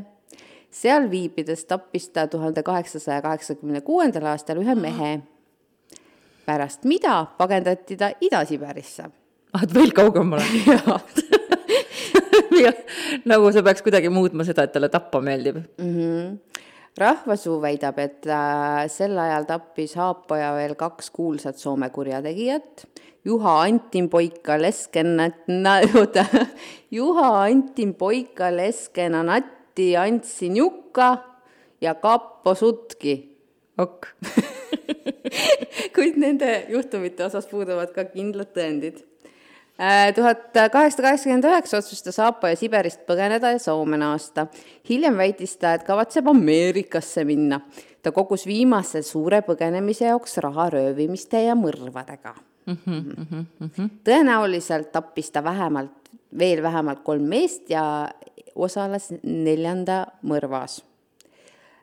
[0.71, 5.19] seal viibides tappis ta tuhande kaheksasaja kaheksakümne kuuendal aastal ühe mehe.
[6.45, 9.09] pärast mida pagendati ta Ida-Siberisse.
[9.53, 10.43] ah, et veel kaugemale
[13.25, 15.55] nagu see peaks kuidagi muutma seda, et talle tappa meeldib.
[15.55, 15.95] mm.
[15.95, 16.37] -hmm.
[16.97, 22.87] Rahvasuu väidab, et äh, sel ajal tappis Haapoja veel kaks kuulsat Soome kurjategijat.
[23.27, 25.29] Juha Antinpoika Leskena,
[25.99, 26.25] oota,
[26.91, 31.17] Juha Antinpoika Leskena Natti Antsin Jukka
[31.81, 33.17] ja Kappo Sutki.
[33.77, 34.07] ok
[35.95, 39.03] kuid nende juhtumite osas puuduvad ka kindlad tõendid
[40.15, 44.47] tuhat kaheksasada kaheksakümmend üheksa otsustas Aapo ja Siberist põgeneda ja Soome naasta.
[44.89, 47.61] hiljem väitis ta, et kavatseb Ameerikasse minna.
[48.01, 52.33] ta kogus viimase suure põgenemise jaoks raha röövimiste ja mõrvadega
[52.65, 52.77] mm.
[52.85, 53.89] -hmm, mm -hmm.
[54.03, 58.09] tõenäoliselt tappis ta vähemalt, veel vähemalt kolm meest ja
[58.55, 60.81] osales neljanda mõrvas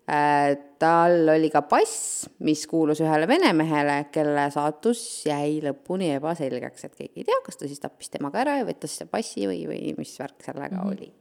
[0.04, 6.98] tal oli ka pass, mis kuulus ühele vene mehele, kelle saatus jäi lõpuni ebaselgeks, et
[6.98, 9.94] keegi ei tea, kas ta siis tappis temaga ära ja võttis selle passi või, või
[9.96, 10.92] mis värk sellega mm -hmm.
[10.92, 11.12] oli.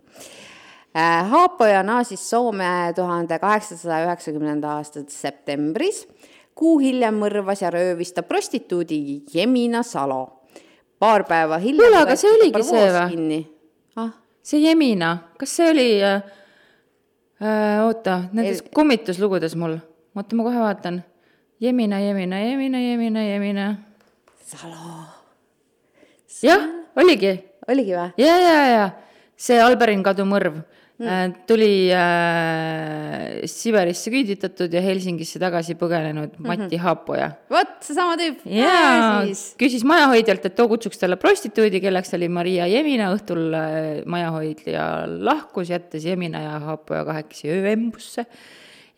[1.29, 6.07] Haapoja naasis Soome tuhande kaheksasaja üheksakümnenda aasta septembris.
[6.55, 10.43] kuu hiljem mõrvas ja röövis ta prostituudi Jemina Salo.
[10.99, 13.47] paar päeva hiljem kuule, aga see oligi see või?
[13.95, 14.11] ah,
[14.43, 16.42] see Jemina, kas see oli äh, äh,
[17.85, 18.69] oota, nendes El...
[18.75, 19.77] kummituslugudes mul,
[20.15, 21.01] oota, ma kohe vaatan.
[21.63, 23.67] Jemina, Jemina, Jemina, Jemina, Jemina.
[24.43, 25.05] Salo.
[26.43, 26.67] jah,
[26.99, 27.37] oligi.
[27.67, 28.11] oligi või?
[28.19, 28.85] ja, ja, ja
[29.43, 30.59] see Alberin kadu mõrv
[31.01, 31.33] mm.
[31.49, 33.12] tuli äh,
[33.49, 36.63] Siberisse küüditatud ja Helsingisse tagasi põgenenud mm -hmm.
[36.63, 37.31] Mati Haapoja.
[37.49, 38.41] vot, seesama tüüp.
[38.45, 39.23] jaa,
[39.59, 45.69] küsis majahoidjalt, et too kutsuks talle prostituudi, kelleks oli Maria Jemina, õhtul äh, majahoidja lahkus,
[45.69, 48.25] jättes Jemina ja Haapoja kahekesi ööembusse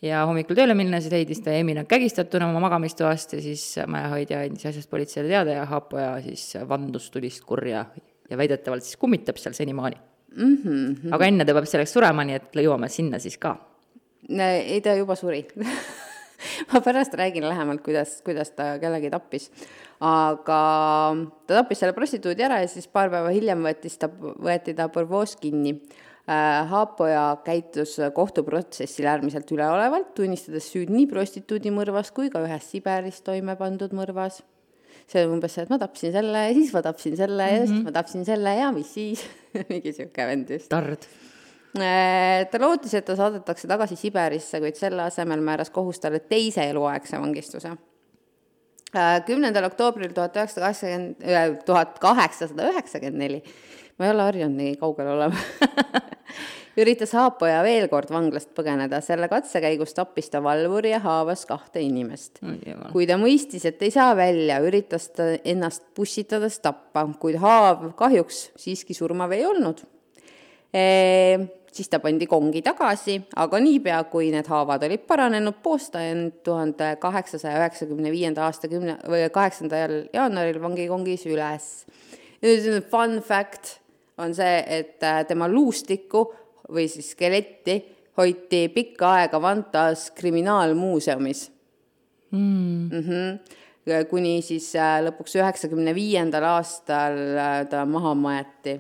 [0.01, 4.89] ja hommikul tööle minnes leidis ta Jeminat kägistatuna oma magamistoast ja siis majahoidja andis asjast
[4.89, 7.85] politseile teada ja Haapoja siis vandus tulist kurja
[8.29, 9.97] ja väidetavalt siis kummitab seal senimaani
[10.35, 10.57] mm.
[10.63, 11.13] -hmm.
[11.15, 13.55] aga enne ta peab selleks surema, nii et jõuame sinna siis ka.
[14.29, 15.43] Ei, ta juba suri
[16.71, 19.51] ma pärast räägin lähemalt, kuidas, kuidas ta kellegi tappis.
[19.99, 20.61] aga
[21.47, 25.37] ta tappis selle prostituudi ära ja siis paar päeva hiljem võttis ta, võeti ta Bordeaux
[25.41, 25.79] kinni.
[26.25, 33.53] Haapoja käitus kohtuprotsessil äärmiselt üleolevalt, tunnistades süüd nii prostituudi mõrvas kui ka ühes Siberis toime
[33.59, 34.41] pandud mõrvas
[35.05, 37.61] see on umbes see, et ma tapsin selle ja siis ma tapsin selle mm -hmm.
[37.61, 39.25] ja siis ma tapsin selle ja mis siis
[39.69, 40.69] mingi sihuke vend just.
[40.69, 41.05] tard.
[41.75, 47.19] Ta lootis, et ta saadetakse tagasi Siberisse, kuid selle asemel määras kohus talle teise eluaegse
[47.21, 47.75] vangistuse.
[49.27, 53.41] kümnendal oktoobril tuhat üheksasada kaheksakümmend, tuhat kaheksasada üheksakümmend neli,
[53.99, 55.41] ma ei ole harjunud nii kaugel olema.
[56.75, 61.79] Üritas Haapoja veel kord vanglast põgeneda, selle katse käigus tappis ta valvuri ja haavas kahte
[61.79, 62.41] inimest.
[62.91, 68.49] kui ta mõistis, et ei saa välja, üritas ta ennast pussitades tappa, kuid haav kahjuks
[68.59, 69.85] siiski surmav ei olnud.
[70.75, 70.83] E
[71.75, 76.39] siis ta pandi kongi tagasi, aga niipea, kui need haavad olid paranenud, poos ta end
[76.45, 81.73] tuhande kaheksasaja üheksakümne viienda aasta kümne või kaheksandal jaanuaril vangikongis üles.
[82.45, 83.79] nüüd fun fact
[84.17, 86.23] on see, et äh, tema luustikku
[86.71, 87.81] või siis skeletti
[88.17, 91.51] hoiti pikka aega Vantas kriminaalmuuseumis
[92.31, 92.89] mm..
[92.91, 94.07] Mm -hmm.
[94.09, 98.79] kuni siis äh, lõpuks üheksakümne viiendal aastal äh, ta maha maeti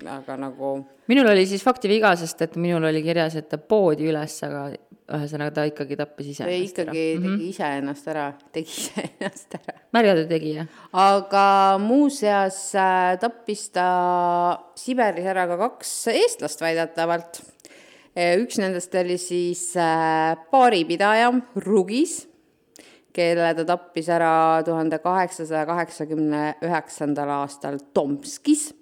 [0.00, 0.72] aga nagu.
[1.08, 4.70] minul oli siis faktiviga, sest et minul oli kirjas, et ta poodi üles, aga
[5.12, 6.94] ühesõnaga ta ikkagi tappis ise ennast ikkagi ära.
[6.94, 7.44] tegi mm -hmm.
[7.50, 9.78] iseennast ära, tegi iseennast ära.
[9.92, 10.66] märjade tegija.
[10.92, 17.42] aga muuseas äh, tappis ta Siberis ära ka kaks eestlast väidetavalt.
[18.16, 22.28] Äh, üks nendest oli siis äh, baaripidaja Rugis,
[23.12, 28.72] kelle ta tappis ära tuhande kaheksasaja kaheksakümne üheksandal aastal Tomskis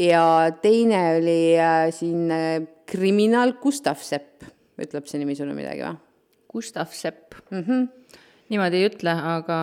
[0.00, 0.24] ja
[0.62, 4.44] teine oli äh, siin äh, kriminaal Gustav Sepp,
[4.80, 5.98] ütleb see nimi sulle midagi või?
[6.50, 7.62] Gustav Sepp mm.
[7.62, 7.88] -hmm.
[8.50, 9.58] niimoodi ei ütle, aga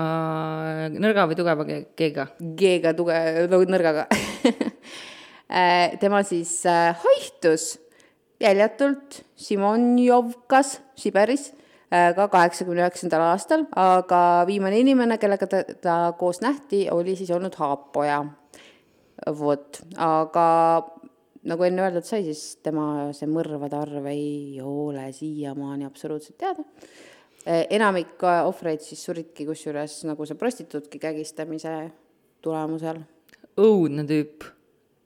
[0.94, 2.30] nõrga või tugeva G-ga?
[2.40, 4.08] G-ga tuge-, no nõrgaga
[5.58, 7.76] äh, tema siis äh, haihtus
[8.40, 11.50] jäljatult Simonjovkas Siberis
[11.92, 17.34] äh, ka kaheksakümne üheksandal aastal, aga viimane inimene, kellega ta, ta koos nähti, oli siis
[17.34, 18.22] olnud Haapoja
[19.26, 20.48] vot, aga
[21.48, 26.66] nagu enne öeldud sai, siis tema see mõrvade arv ei ole siiamaani absoluutselt teada.
[27.48, 31.78] Eh, enamik ohvreid siis suridki kusjuures nagu see prostituutki kägistamise
[32.44, 33.00] tulemusel.
[33.58, 34.44] õudne tüüp,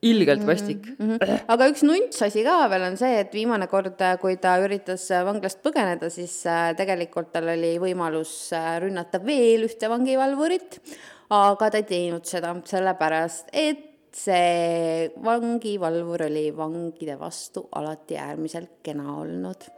[0.02, 1.12] ilgelt vastik mm.
[1.12, 1.44] -hmm.
[1.48, 5.62] aga üks nunts asi ka veel on see, et viimane kord, kui ta üritas vanglast
[5.64, 10.82] põgeneda, siis äh, tegelikult tal oli võimalus äh, rünnata veel ühte vangivalvurit,
[11.30, 19.16] aga ta ei teinud seda sellepärast, et see vangivalvur oli vangide vastu alati äärmiselt kena
[19.16, 19.70] olnud.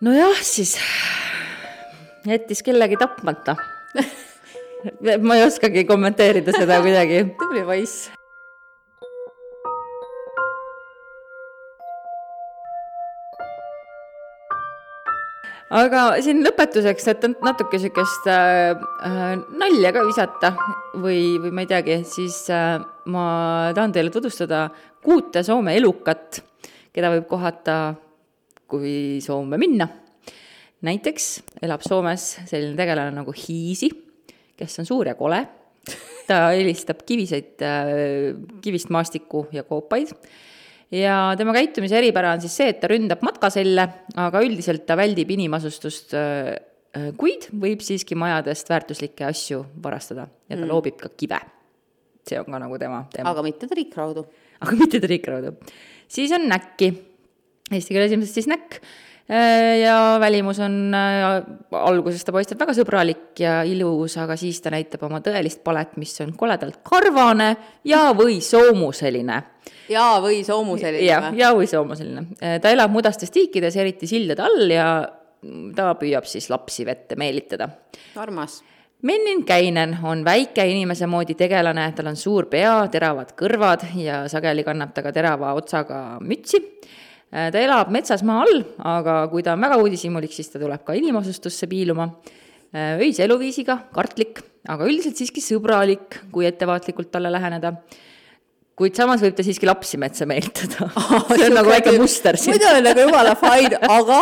[0.00, 0.76] nojah, siis
[2.26, 3.56] jättis kellegi tapmata
[5.26, 7.24] ma ei oskagi kommenteerida seda kuidagi.
[7.38, 8.10] tubli poiss
[15.72, 18.74] aga siin lõpetuseks, et natuke niisugust äh,
[19.08, 20.52] äh, nalja ka visata
[21.00, 22.76] või, või ma ei teagi, siis äh,
[23.12, 23.26] ma
[23.76, 24.66] tahan teile tutvustada
[25.04, 26.42] kuute Soome elukat,
[26.94, 27.94] keda võib kohata,
[28.68, 29.88] kui Soome minna.
[30.84, 31.26] näiteks
[31.64, 33.88] elab Soomes selline tegelane nagu Hiisi,
[34.56, 35.44] kes on suur ja kole.
[36.24, 38.32] ta helistab kiviseid äh,,
[38.64, 40.14] kivist maastikku ja koopaid
[40.94, 43.86] ja tema käitumise eripära on siis see, et ta ründab matkaselle,
[44.20, 46.50] aga üldiselt ta väldib inimasustust, äh,
[46.96, 50.70] äh, kuid võib siiski majadest väärtuslikke asju varastada ja ta mm.
[50.70, 51.40] loobib ka kive.
[52.24, 53.32] see on ka nagu tema teema.
[53.34, 54.26] aga mitte triikraudu.
[54.60, 55.56] aga mitte triikraudu.
[56.08, 56.92] siis on näkki,
[57.70, 58.80] eesti keeles ilmselt siis näkk
[59.80, 65.06] ja välimus on, äh, alguses ta paistab väga sõbralik ja ilus, aga siis ta näitab
[65.08, 67.54] oma tõelist palet, mis on koledalt karvane
[67.88, 69.42] ja või soomuseline.
[69.88, 72.26] ja või soomuseline ja, ja või soomuseline.
[72.42, 74.88] Äh, ta elab mudastes tiikides, eriti sildade all ja
[75.76, 77.68] ta püüab siis lapsi vette meelitada.
[78.16, 78.62] armas
[79.04, 84.64] Mennin Käinen on väike inimese moodi tegelane, tal on suur pea, teravad kõrvad ja sageli
[84.64, 87.02] kannab ta ka terava otsaga mütsi Äh,
[87.34, 90.94] ta elab metsas maa all, aga kui ta on väga uudishimulik, siis ta tuleb ka
[90.94, 92.12] inimasustusse piiluma.
[92.74, 97.76] Äh, öise eluviisiga, kartlik, aga üldiselt siiski sõbralik, kui ettevaatlikult talle läheneda.
[98.74, 101.28] kuid samas võib ta siiski lapsi metsa meelitada oh,.
[101.30, 102.56] see on nagu väike muster siin.
[102.56, 104.18] muidu on nagu jumala fine, aga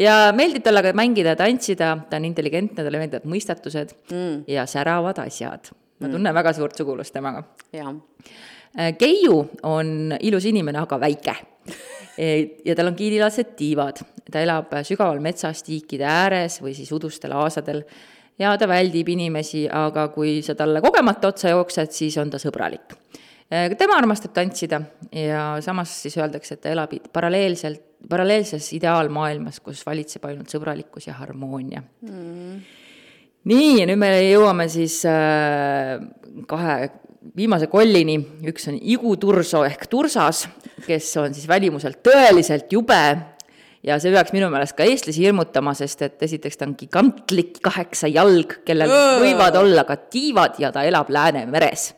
[0.00, 4.46] ja meeldib talle ka mängida ja tantsida, ta on intelligentne, talle meeldivad mõistatused mm.
[4.48, 5.68] ja säravad asjad.
[6.00, 6.38] ma tunnen mm.
[6.40, 7.44] väga suurt sugulust temaga.
[7.76, 11.36] Äh, Keiu on ilus inimene, aga väike
[12.18, 14.02] ja tal on kiidilased tiivad.
[14.30, 17.82] ta elab sügaval metsas tiikide ääres või siis udustel aasadel
[18.38, 22.96] ja ta väldib inimesi, aga kui sa talle kogemata otsa jooksed, siis on ta sõbralik.
[23.78, 24.80] tema armastab tantsida
[25.12, 31.14] ja samas siis öeldakse, et ta elab paralleelselt, paralleelses ideaalmaailmas, kus valitseb ainult sõbralikkus ja
[31.20, 32.58] harmoonia mm.
[33.48, 36.00] nii, ja nüüd me jõuame siis äh,
[36.50, 36.90] kahe
[37.36, 38.18] viimase kollini,
[38.48, 40.44] üks on Igu Turso ehk Tursas,
[40.84, 43.00] kes on siis välimuselt tõeliselt jube
[43.84, 48.10] ja see peaks minu meelest ka eestlasi hirmutama, sest et esiteks ta on gigantlik kaheksa
[48.12, 51.92] jalg, kellel võivad olla ka tiivad ja ta elab Läänemeres.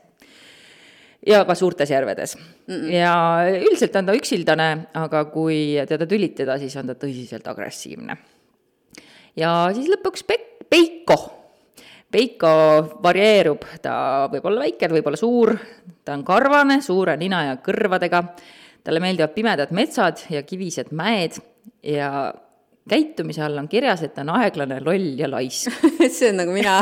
[1.27, 2.75] ja ka suurtes järvedes mm.
[2.75, 2.93] -mm.
[2.93, 3.15] ja
[3.63, 8.17] üldiselt on ta üksildane, aga kui teda tülitada, siis on ta tõsiselt agressiivne.
[9.37, 11.36] ja siis lõpuks Pe-, Peiko
[12.11, 12.49] Peiko
[13.03, 15.53] varieerub, ta võib olla väike, ta võib olla suur,
[16.07, 18.23] ta on karvane, suure nina ja kõrvadega,
[18.87, 21.41] talle meeldivad pimedad metsad ja kivised mäed
[21.83, 22.33] ja
[22.89, 25.75] käitumise all on kirjas, et ta on aeglane, loll ja laisk
[26.17, 26.79] see on nagu mina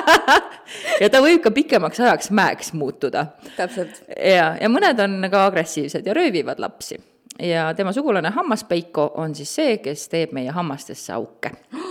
[1.02, 3.26] ja ta võib ka pikemaks ajaks mäeks muutuda.
[3.56, 4.02] täpselt.
[4.16, 6.96] ja, ja mõned on ka agressiivsed ja röövivad lapsi.
[7.38, 11.52] ja tema sugulane hammaspeiko on siis see, kes teeb meie hammastesse auke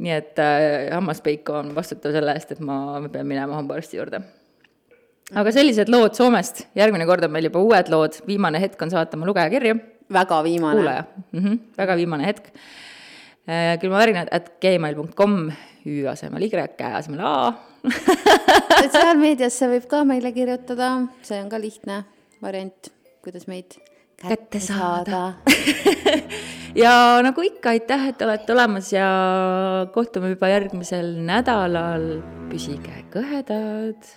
[0.00, 4.22] nii et äh, hammaspeiko on vastutav selle eest, et ma, ma pean minema hambaarsti juurde.
[5.34, 9.18] aga sellised lood Soomest, järgmine kord on meil juba uued lood, viimane hetk on saata
[9.18, 9.76] oma lugejakirju
[10.12, 10.76] väga viimane.
[10.76, 11.04] kuulaja.
[11.32, 12.48] Mm, -hmm, väga viimane hetk.
[13.80, 15.52] külmavärinad at gmail.com,
[15.86, 17.52] Ü asemel Y, Kä asemel A.
[18.82, 22.04] Sotsiaalmeediasse võib ka meile kirjutada, see on ka lihtne
[22.42, 22.92] variant,
[23.24, 23.80] kuidas meid
[24.28, 25.32] kätte saada
[26.82, 26.92] ja
[27.24, 29.08] nagu ikka, aitäh, et olete olemas ja
[29.94, 32.20] kohtume juba järgmisel nädalal.
[32.50, 34.10] püsige kõhedad.